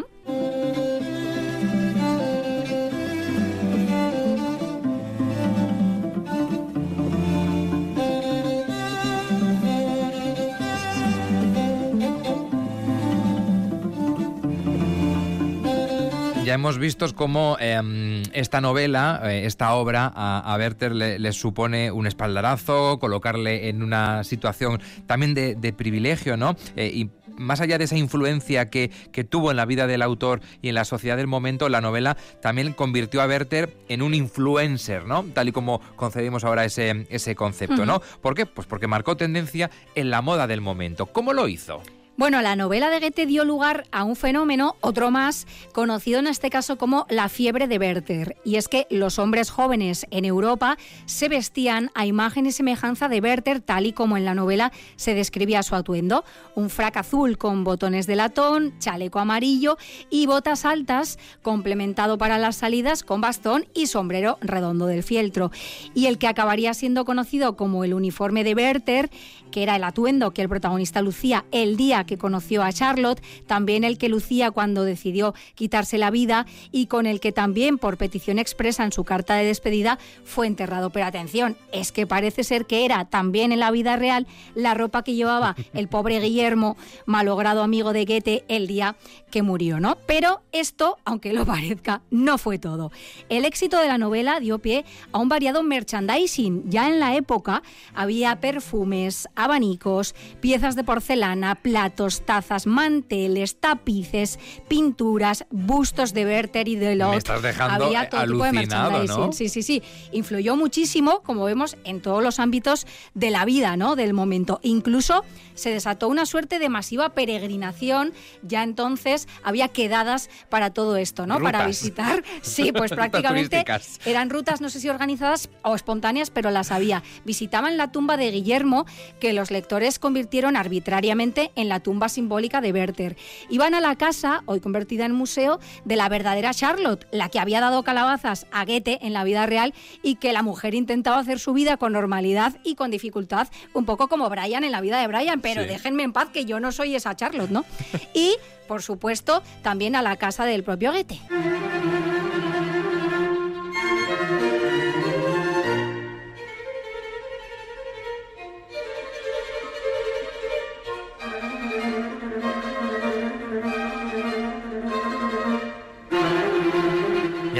Ya 16.49 16.55
hemos 16.55 16.79
visto 16.79 17.05
cómo 17.13 17.57
em, 17.59 18.23
esta 18.33 18.59
novela, 18.59 19.21
eh, 19.25 19.45
esta 19.45 19.75
obra, 19.75 20.11
a, 20.15 20.55
Werther 20.57 20.95
le, 20.95 21.31
supone 21.31 21.91
un 21.91 22.07
espaldarazo, 22.07 22.97
colocarle 22.97 23.69
en 23.69 23.83
una 23.83 24.23
situación 24.23 24.81
también 25.05 25.35
de, 25.35 25.73
privilegio, 25.73 26.37
¿no? 26.37 26.55
Eh, 26.75 26.91
y 26.91 27.11
más 27.37 27.61
allá 27.61 27.77
de 27.77 27.83
esa 27.83 27.97
influencia 27.97 28.71
que, 28.71 28.89
tuvo 29.29 29.51
en 29.51 29.57
la 29.57 29.67
vida 29.67 29.85
del 29.85 30.01
autor 30.01 30.41
y 30.63 30.69
en 30.69 30.73
la 30.73 30.85
sociedad 30.85 31.17
del 31.17 31.27
momento, 31.27 31.69
la 31.69 31.81
novela 31.81 32.17
también 32.41 32.73
convirtió 32.73 33.21
a 33.21 33.27
Werther 33.27 33.77
en 33.87 34.01
un 34.01 34.15
influencer, 34.15 35.05
¿no? 35.05 35.25
Tal 35.25 35.49
y 35.49 35.51
como 35.51 35.81
concebimos 35.97 36.43
ahora 36.45 36.65
ese, 36.65 37.05
ese 37.11 37.35
concepto, 37.35 37.85
¿no? 37.85 38.01
¿Por 38.23 38.33
qué? 38.33 38.47
Pues 38.47 38.65
porque 38.65 38.87
marcó 38.87 39.15
tendencia 39.15 39.69
en 39.93 40.09
la 40.09 40.23
moda 40.23 40.47
del 40.47 40.61
momento. 40.61 41.05
¿Cómo 41.05 41.31
lo 41.31 41.47
hizo? 41.47 41.83
Bueno, 42.19 42.41
la 42.41 42.57
novela 42.57 42.89
de 42.89 42.99
Goethe 42.99 43.25
dio 43.25 43.45
lugar 43.45 43.85
a 43.93 44.03
un 44.03 44.17
fenómeno, 44.17 44.75
otro 44.81 45.09
más, 45.09 45.47
conocido 45.71 46.19
en 46.19 46.27
este 46.27 46.49
caso 46.49 46.77
como 46.77 47.05
la 47.09 47.29
fiebre 47.29 47.69
de 47.69 47.77
Werther. 47.77 48.35
Y 48.43 48.57
es 48.57 48.67
que 48.67 48.87
los 48.89 49.19
hombres 49.19 49.49
jóvenes 49.49 50.05
en 50.11 50.25
Europa 50.25 50.77
se 51.05 51.29
vestían 51.29 51.91
a 51.95 52.05
imagen 52.05 52.45
y 52.45 52.51
semejanza 52.51 53.07
de 53.07 53.21
Werther, 53.21 53.61
tal 53.61 53.85
y 53.85 53.93
como 53.93 54.17
en 54.17 54.25
la 54.25 54.35
novela 54.35 54.73
se 54.97 55.13
describía 55.13 55.63
su 55.63 55.75
atuendo. 55.75 56.25
Un 56.55 56.69
frac 56.69 56.97
azul 56.97 57.37
con 57.37 57.63
botones 57.63 58.05
de 58.05 58.17
latón, 58.17 58.77
chaleco 58.79 59.19
amarillo 59.19 59.77
y 60.09 60.25
botas 60.25 60.65
altas, 60.65 61.19
complementado 61.41 62.17
para 62.17 62.37
las 62.37 62.57
salidas 62.57 63.03
con 63.03 63.21
bastón 63.21 63.65
y 63.73 63.87
sombrero 63.87 64.37
redondo 64.41 64.87
del 64.87 65.03
fieltro. 65.03 65.51
Y 65.93 66.07
el 66.07 66.17
que 66.17 66.27
acabaría 66.27 66.73
siendo 66.73 67.05
conocido 67.05 67.55
como 67.55 67.85
el 67.85 67.93
uniforme 67.93 68.43
de 68.43 68.55
Werther, 68.55 69.09
que 69.51 69.63
era 69.63 69.77
el 69.77 69.85
atuendo 69.85 70.31
que 70.31 70.41
el 70.41 70.49
protagonista 70.49 71.01
lucía 71.01 71.45
el 71.51 71.77
día 71.77 72.03
que 72.09 72.17
conoció 72.17 72.63
a 72.63 72.73
Charlotte, 72.73 73.21
también 73.45 73.83
el 73.83 73.99
que 73.99 74.09
lucía 74.09 74.49
cuando 74.49 74.83
decidió 74.83 75.35
quitarse 75.53 75.99
la 75.99 76.09
vida 76.09 76.47
y 76.71 76.87
con 76.87 77.05
el 77.05 77.19
que 77.19 77.31
también 77.31 77.77
por 77.77 77.97
petición 77.97 78.39
expresa 78.39 78.83
en 78.83 78.91
su 78.91 79.03
carta 79.03 79.35
de 79.35 79.45
despedida 79.45 79.99
fue 80.23 80.47
enterrado. 80.47 80.89
Pero 80.89 81.05
atención, 81.05 81.55
es 81.71 81.91
que 81.91 82.07
parece 82.07 82.43
ser 82.43 82.65
que 82.65 82.83
era 82.83 83.05
también 83.05 83.51
en 83.51 83.59
la 83.59 83.69
vida 83.69 83.95
real 83.95 84.25
la 84.55 84.73
ropa 84.73 85.03
que 85.03 85.13
llevaba 85.13 85.55
el 85.73 85.87
pobre 85.87 86.19
Guillermo, 86.19 86.77
malogrado 87.05 87.61
amigo 87.61 87.93
de 87.93 88.05
Goethe, 88.05 88.43
el 88.47 88.65
día 88.65 88.95
que 89.29 89.43
murió, 89.43 89.79
¿no? 89.79 89.95
Pero 90.07 90.41
esto, 90.51 90.97
aunque 91.05 91.31
lo 91.31 91.45
parezca, 91.45 92.01
no 92.09 92.39
fue 92.39 92.57
todo. 92.57 92.91
El 93.29 93.45
éxito 93.45 93.79
de 93.79 93.87
la 93.87 93.99
novela 93.99 94.39
dio 94.39 94.57
pie 94.57 94.83
a 95.11 95.19
un 95.19 95.29
variado 95.29 95.61
merchandising. 95.61 96.71
Ya 96.71 96.89
en 96.89 96.99
la 96.99 97.15
época 97.15 97.61
había 97.93 98.39
perfumes, 98.39 99.29
abanicos, 99.35 100.15
piezas 100.41 100.75
de 100.75 100.83
porcelana, 100.83 101.53
platos, 101.89 102.21
tazas, 102.21 102.67
manteles, 102.67 103.59
tapices, 103.59 104.37
pinturas, 104.67 105.45
bustos 105.49 106.13
de 106.13 106.23
Werther 106.25 106.67
y 106.67 106.75
de 106.75 106.95
Lot. 106.95 107.11
Me 107.11 107.17
estás 107.17 107.41
dejando 107.41 107.85
Había 107.85 108.09
todo 108.09 108.25
tipo 108.25 108.43
de 108.43 108.51
merchandising. 108.51 109.33
Sí, 109.33 109.49
sí, 109.49 109.63
sí. 109.63 109.83
Influyó 110.11 110.55
muchísimo, 110.55 111.21
como 111.23 111.45
vemos, 111.45 111.77
en 111.85 112.01
todos 112.01 112.21
los 112.21 112.39
ámbitos 112.39 112.85
de 113.15 113.31
la 113.31 113.43
vida, 113.45 113.75
¿no? 113.75 113.95
Del 113.95 114.13
momento. 114.13 114.59
Incluso 114.61 115.23
se 115.55 115.71
desató 115.71 116.07
una 116.07 116.25
suerte 116.25 116.59
de 116.59 116.69
masiva 116.69 117.09
peregrinación. 117.09 118.13
Ya 118.43 118.63
entonces 118.63 119.27
había 119.43 119.67
quedadas 119.67 120.29
para 120.49 120.71
todo 120.71 120.95
esto, 120.95 121.25
¿no? 121.25 121.39
Para 121.39 121.65
visitar. 121.65 122.23
Sí, 122.41 122.71
pues 122.71 122.91
prácticamente 122.91 123.63
eran 124.05 124.29
rutas, 124.29 124.61
no 124.61 124.69
sé 124.69 124.79
si 124.79 124.89
organizadas 124.89 125.49
o 125.61 125.75
espontáneas, 125.75 126.29
pero 126.29 126.51
las 126.51 126.71
había. 126.71 127.03
Visitaban 127.25 127.77
la 127.77 127.91
tumba 127.91 128.17
de 128.17 128.31
Guillermo, 128.31 128.85
que 129.19 129.33
los 129.33 129.51
lectores 129.51 129.99
convirtieron 129.99 130.55
arbitrariamente 130.55 131.51
en 131.55 131.69
la 131.69 131.78
tumba 131.79 131.99
tumba 131.99 132.07
simbólica 132.07 132.61
de 132.61 132.71
Werther. 132.71 133.17
Iban 133.49 133.73
a 133.73 133.81
la 133.81 133.95
casa, 133.97 134.43
hoy 134.45 134.61
convertida 134.61 135.05
en 135.05 135.11
museo, 135.11 135.59
de 135.83 135.97
la 135.97 136.07
verdadera 136.07 136.53
Charlotte, 136.53 137.05
la 137.11 137.27
que 137.27 137.39
había 137.39 137.59
dado 137.59 137.83
calabazas 137.83 138.45
a 138.53 138.63
Goethe 138.63 138.99
en 139.01 139.11
la 139.11 139.25
vida 139.25 139.45
real 139.47 139.73
y 140.01 140.15
que 140.15 140.31
la 140.31 140.43
mujer 140.43 140.75
intentaba 140.75 141.19
hacer 141.19 141.39
su 141.39 141.51
vida 141.51 141.75
con 141.75 141.91
normalidad 141.91 142.55
y 142.63 142.75
con 142.75 142.89
dificultad, 142.89 143.49
un 143.73 143.83
poco 143.85 144.07
como 144.07 144.29
Brian 144.29 144.63
en 144.63 144.71
la 144.71 144.79
vida 144.79 145.01
de 145.01 145.07
Brian, 145.07 145.41
pero 145.41 145.63
déjenme 145.63 146.03
en 146.03 146.13
paz 146.13 146.29
que 146.29 146.45
yo 146.45 146.61
no 146.61 146.71
soy 146.71 146.95
esa 146.95 147.15
Charlotte, 147.15 147.49
¿no? 147.49 147.65
Y, 148.13 148.35
por 148.67 148.81
supuesto, 148.81 149.43
también 149.61 149.95
a 149.95 150.01
la 150.01 150.15
casa 150.15 150.45
del 150.45 150.63
propio 150.63 150.91
Goethe. 150.91 151.19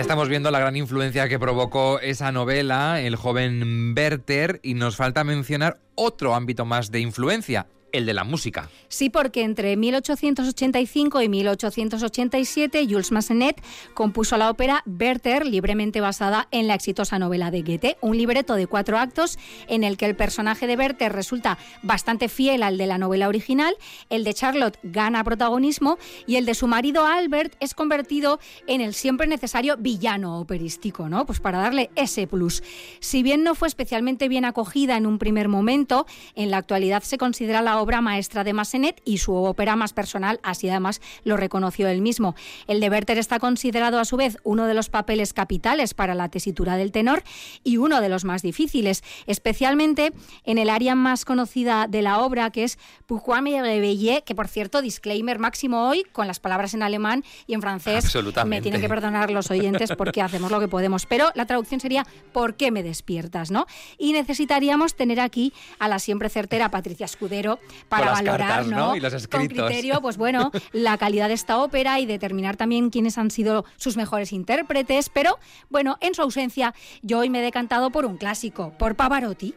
Estamos 0.10 0.28
viendo 0.28 0.50
la 0.50 0.58
gran 0.58 0.76
influencia 0.76 1.30
que 1.30 1.38
provocó 1.38 2.00
esa 2.00 2.32
novela, 2.32 3.00
El 3.00 3.15
joven 3.15 3.93
Werther, 3.95 4.60
y 4.63 4.74
nos 4.74 4.95
falta 4.95 5.24
mencionar 5.24 5.78
otro 5.93 6.34
ámbito 6.34 6.65
más 6.65 6.89
de 6.89 7.00
influencia, 7.00 7.67
el 7.91 8.06
de 8.06 8.13
la 8.13 8.23
música. 8.23 8.69
Sí, 8.88 9.10
porque 9.10 9.43
entre 9.43 9.75
1885 9.78 11.21
y 11.21 11.30
1887 11.30 12.88
Jules 12.89 13.12
Massenet 13.12 13.62
compuso 13.93 14.38
la 14.38 14.49
ópera 14.49 14.84
Werther, 14.86 15.45
libremente 15.45 16.02
basada 16.02 16.47
en 16.52 16.67
la 16.67 16.75
exitosa 16.75 17.19
novela 17.19 17.52
de 17.52 17.62
Goethe, 17.62 17.97
un 18.02 18.17
libreto 18.17 18.56
de 18.56 18.67
cuatro 18.67 18.97
actos 18.97 19.38
en 19.67 19.84
el 19.84 19.97
que 19.97 20.06
el 20.06 20.15
personaje 20.15 20.67
de 20.67 20.75
Werther 20.75 21.12
resulta 21.12 21.58
bastante 21.84 22.30
fiel 22.30 22.63
al 22.63 22.78
de 22.78 22.88
la 22.88 22.97
novela 22.97 23.28
original, 23.28 23.75
el 24.10 24.23
de 24.23 24.34
Charlotte 24.34 24.80
gana 24.84 25.23
protagonismo 25.23 25.97
y 26.25 26.36
el 26.36 26.45
de 26.45 26.56
su 26.56 26.67
marido 26.67 27.06
Albert 27.06 27.56
es 27.60 27.73
convertido 27.73 28.39
en 28.67 28.82
el 28.82 28.93
siempre 28.93 29.28
necesario 29.28 29.78
villano 29.78 30.39
operístico, 30.39 31.10
¿no? 31.10 31.25
Pues 31.25 31.39
para 31.39 31.60
darle 31.60 31.89
ese 31.95 32.28
plus. 32.28 32.63
Si 32.99 33.23
bien 33.23 33.43
no 33.43 33.56
fue 33.56 33.67
especialmente 33.67 34.28
bien 34.28 34.45
acogida 34.45 34.97
en 34.97 35.06
un 35.06 35.19
primer 35.19 35.47
momento, 35.47 36.06
en 36.36 36.52
la 36.52 36.58
actualidad 36.58 37.04
se 37.04 37.17
considera 37.17 37.62
la 37.62 37.79
la 37.80 37.84
obra 37.84 38.02
maestra 38.02 38.44
de 38.44 38.52
Massenet 38.52 39.02
y 39.06 39.20
su 39.20 39.34
ópera 39.34 39.78
más 39.78 39.94
personal, 39.94 40.42
así 40.44 40.68
además 40.68 41.00
lo 41.24 41.38
reconoció 41.38 41.88
él 41.88 42.02
mismo. 42.02 42.36
El 42.68 42.82
de 42.82 42.89
Werther 42.89 43.18
está 43.18 43.39
considerado 43.39 44.00
a 44.00 44.06
su 44.06 44.18
vez 44.18 44.38
uno 44.44 44.65
de 44.65 44.74
los 44.74 44.89
papeles 44.89 45.32
capitales 45.32 45.94
para 45.94 46.13
la 46.13 46.28
tesitura 46.28 46.76
del 46.76 46.92
tenor 46.92 47.24
y 47.63 47.78
uno 47.78 48.02
de 48.02 48.10
los 48.10 48.26
más 48.26 48.42
difíciles, 48.42 49.02
especialmente 49.28 50.12
en 50.44 50.58
el 50.58 50.70
área 50.70 50.94
más 50.94 51.24
conocida 51.24 51.88
de 51.88 52.02
la 52.02 52.20
obra, 52.20 52.50
que 52.50 52.65
es 52.65 52.78
Pourquoi 53.06 53.42
me 53.42 53.62
réveillé, 53.62 54.24
que 54.26 54.36
por 54.36 54.50
cierto, 54.50 54.82
disclaimer 54.82 55.39
máximo 55.39 55.88
hoy, 55.88 56.04
con 56.12 56.28
las 56.28 56.42
palabras 56.42 56.74
en 56.74 56.84
alemán 56.84 57.24
y 57.48 57.54
en 57.54 57.62
francés. 57.62 58.13
Me 58.46 58.62
tienen 58.62 58.82
que 58.82 58.89
perdonar 58.89 59.32
los 59.32 59.50
oyentes 59.52 59.94
porque 59.98 60.22
hacemos 60.22 60.52
lo 60.52 60.60
que 60.60 60.68
podemos, 60.68 61.06
pero 61.06 61.32
la 61.34 61.46
traducción 61.46 61.80
sería 61.80 62.06
¿por 62.34 62.56
qué 62.56 62.72
me 62.72 62.84
despiertas? 62.84 63.52
¿no? 63.52 63.68
Y 63.98 64.12
necesitaríamos 64.12 64.96
tener 64.96 65.22
aquí 65.22 65.54
a 65.80 65.88
la 65.88 66.00
siempre 66.00 66.28
certera 66.28 66.70
Patricia 66.70 67.06
Escudero 67.06 67.58
para 67.88 68.12
valorar 68.12 68.68
¿no? 68.68 68.94
con 69.30 69.48
criterio 69.48 70.02
pues 70.02 70.18
bueno, 70.18 70.52
la 70.72 70.98
calidad 70.98 71.28
de 71.28 71.34
esta 71.34 71.58
ópera 71.58 72.00
y 72.00 72.06
determinar 72.06 72.58
también 72.58 72.90
quiénes 72.90 73.18
han 73.18 73.32
sido 73.32 73.66
sus 73.78 73.98
mejores 73.98 74.34
intérpretes, 74.34 75.10
pero 75.10 75.40
bueno, 75.70 75.98
en 76.02 76.14
su 76.14 76.22
ausencia 76.22 76.74
yo 77.02 77.20
hoy 77.20 77.30
me 77.30 77.40
he 77.40 77.44
decantado 77.44 77.90
por 77.92 78.06
un 78.06 78.18
clásico, 78.18 78.74
por 78.78 78.96
Pavarotti. 78.96 79.56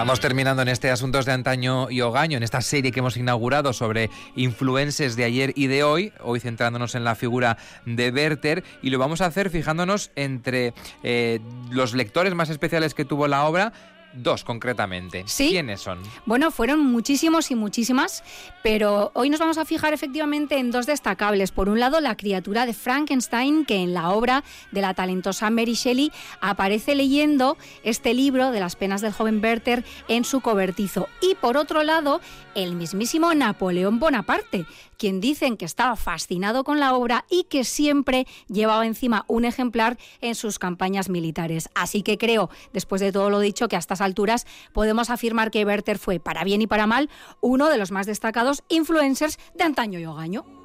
Vamos 0.00 0.18
terminando 0.18 0.62
en 0.62 0.68
este 0.68 0.90
Asuntos 0.90 1.26
de 1.26 1.32
Antaño 1.32 1.90
y 1.90 2.00
Ogaño, 2.00 2.38
en 2.38 2.42
esta 2.42 2.62
serie 2.62 2.90
que 2.90 3.00
hemos 3.00 3.18
inaugurado 3.18 3.74
sobre 3.74 4.08
influencers 4.34 5.14
de 5.14 5.24
ayer 5.24 5.52
y 5.56 5.66
de 5.66 5.84
hoy, 5.84 6.14
hoy 6.22 6.40
centrándonos 6.40 6.94
en 6.94 7.04
la 7.04 7.14
figura 7.14 7.58
de 7.84 8.08
Werther, 8.08 8.64
y 8.80 8.88
lo 8.88 8.98
vamos 8.98 9.20
a 9.20 9.26
hacer 9.26 9.50
fijándonos 9.50 10.10
entre 10.16 10.72
eh, 11.02 11.40
los 11.70 11.92
lectores 11.92 12.34
más 12.34 12.48
especiales 12.48 12.94
que 12.94 13.04
tuvo 13.04 13.28
la 13.28 13.44
obra 13.44 13.74
Dos 14.12 14.42
concretamente. 14.42 15.22
¿Sí? 15.26 15.50
¿Quiénes 15.50 15.80
son? 15.80 16.00
Bueno, 16.26 16.50
fueron 16.50 16.80
muchísimos 16.80 17.50
y 17.50 17.54
muchísimas, 17.54 18.24
pero 18.62 19.12
hoy 19.14 19.30
nos 19.30 19.38
vamos 19.38 19.58
a 19.58 19.64
fijar 19.64 19.94
efectivamente 19.94 20.58
en 20.58 20.70
dos 20.70 20.86
destacables. 20.86 21.52
Por 21.52 21.68
un 21.68 21.78
lado, 21.78 22.00
la 22.00 22.16
criatura 22.16 22.66
de 22.66 22.74
Frankenstein, 22.74 23.64
que 23.64 23.76
en 23.76 23.94
la 23.94 24.10
obra 24.10 24.42
de 24.72 24.80
la 24.80 24.94
talentosa 24.94 25.50
Mary 25.50 25.74
Shelley 25.74 26.10
aparece 26.40 26.94
leyendo 26.94 27.56
este 27.84 28.12
libro 28.14 28.50
de 28.50 28.60
las 28.60 28.74
penas 28.74 29.00
del 29.00 29.12
joven 29.12 29.40
Werther 29.42 29.84
en 30.08 30.24
su 30.24 30.40
cobertizo. 30.40 31.08
Y 31.22 31.36
por 31.36 31.56
otro 31.56 31.84
lado, 31.84 32.20
el 32.54 32.74
mismísimo 32.74 33.32
Napoleón 33.34 34.00
Bonaparte, 34.00 34.66
quien 35.00 35.18
dicen 35.22 35.56
que 35.56 35.64
estaba 35.64 35.96
fascinado 35.96 36.62
con 36.62 36.78
la 36.78 36.94
obra 36.94 37.24
y 37.30 37.44
que 37.44 37.64
siempre 37.64 38.26
llevaba 38.48 38.86
encima 38.86 39.24
un 39.28 39.46
ejemplar 39.46 39.96
en 40.20 40.34
sus 40.34 40.58
campañas 40.58 41.08
militares. 41.08 41.70
Así 41.74 42.02
que 42.02 42.18
creo, 42.18 42.50
después 42.74 43.00
de 43.00 43.10
todo 43.10 43.30
lo 43.30 43.40
dicho, 43.40 43.66
que 43.66 43.76
a 43.76 43.78
estas 43.78 44.02
alturas 44.02 44.46
podemos 44.74 45.08
afirmar 45.08 45.50
que 45.50 45.64
Werther 45.64 45.98
fue, 45.98 46.20
para 46.20 46.44
bien 46.44 46.60
y 46.60 46.66
para 46.66 46.86
mal, 46.86 47.08
uno 47.40 47.70
de 47.70 47.78
los 47.78 47.92
más 47.92 48.04
destacados 48.04 48.62
influencers 48.68 49.38
de 49.54 49.64
antaño 49.64 49.98
y 49.98 50.04
hogaño. 50.04 50.59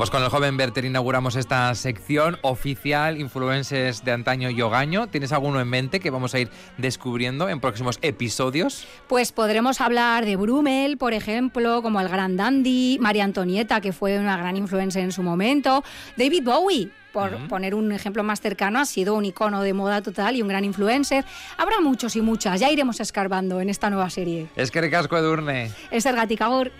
Pues 0.00 0.08
con 0.08 0.22
el 0.22 0.30
joven 0.30 0.56
Berter 0.56 0.86
inauguramos 0.86 1.36
esta 1.36 1.74
sección 1.74 2.38
oficial, 2.40 3.20
influencers 3.20 4.02
de 4.02 4.12
antaño 4.12 4.48
y 4.48 4.62
hogaño. 4.62 5.08
¿Tienes 5.08 5.30
alguno 5.30 5.60
en 5.60 5.68
mente 5.68 6.00
que 6.00 6.08
vamos 6.08 6.32
a 6.32 6.38
ir 6.38 6.48
descubriendo 6.78 7.50
en 7.50 7.60
próximos 7.60 7.98
episodios? 8.00 8.86
Pues 9.08 9.30
podremos 9.30 9.82
hablar 9.82 10.24
de 10.24 10.36
Brumel, 10.36 10.96
por 10.96 11.12
ejemplo, 11.12 11.82
como 11.82 12.00
el 12.00 12.08
gran 12.08 12.38
dandy, 12.38 12.96
María 12.98 13.24
Antonieta, 13.24 13.82
que 13.82 13.92
fue 13.92 14.18
una 14.18 14.38
gran 14.38 14.56
influencer 14.56 15.04
en 15.04 15.12
su 15.12 15.22
momento, 15.22 15.84
David 16.16 16.44
Bowie, 16.44 16.90
por 17.12 17.36
poner 17.48 17.74
un 17.74 17.92
ejemplo 17.92 18.22
más 18.22 18.40
cercano, 18.40 18.78
ha 18.78 18.86
sido 18.86 19.14
un 19.14 19.26
icono 19.26 19.60
de 19.60 19.74
moda 19.74 20.00
total 20.00 20.34
y 20.34 20.40
un 20.40 20.48
gran 20.48 20.64
influencer. 20.64 21.26
Habrá 21.58 21.82
muchos 21.82 22.16
y 22.16 22.22
muchas, 22.22 22.58
ya 22.58 22.70
iremos 22.70 23.00
escarbando 23.00 23.60
en 23.60 23.68
esta 23.68 23.90
nueva 23.90 24.08
serie. 24.08 24.48
Es 24.56 24.70
que 24.70 24.80
recasco 24.80 25.18
Edurne. 25.18 25.70
Es 25.90 26.06
el 26.06 26.16
Gaticabur. 26.16 26.72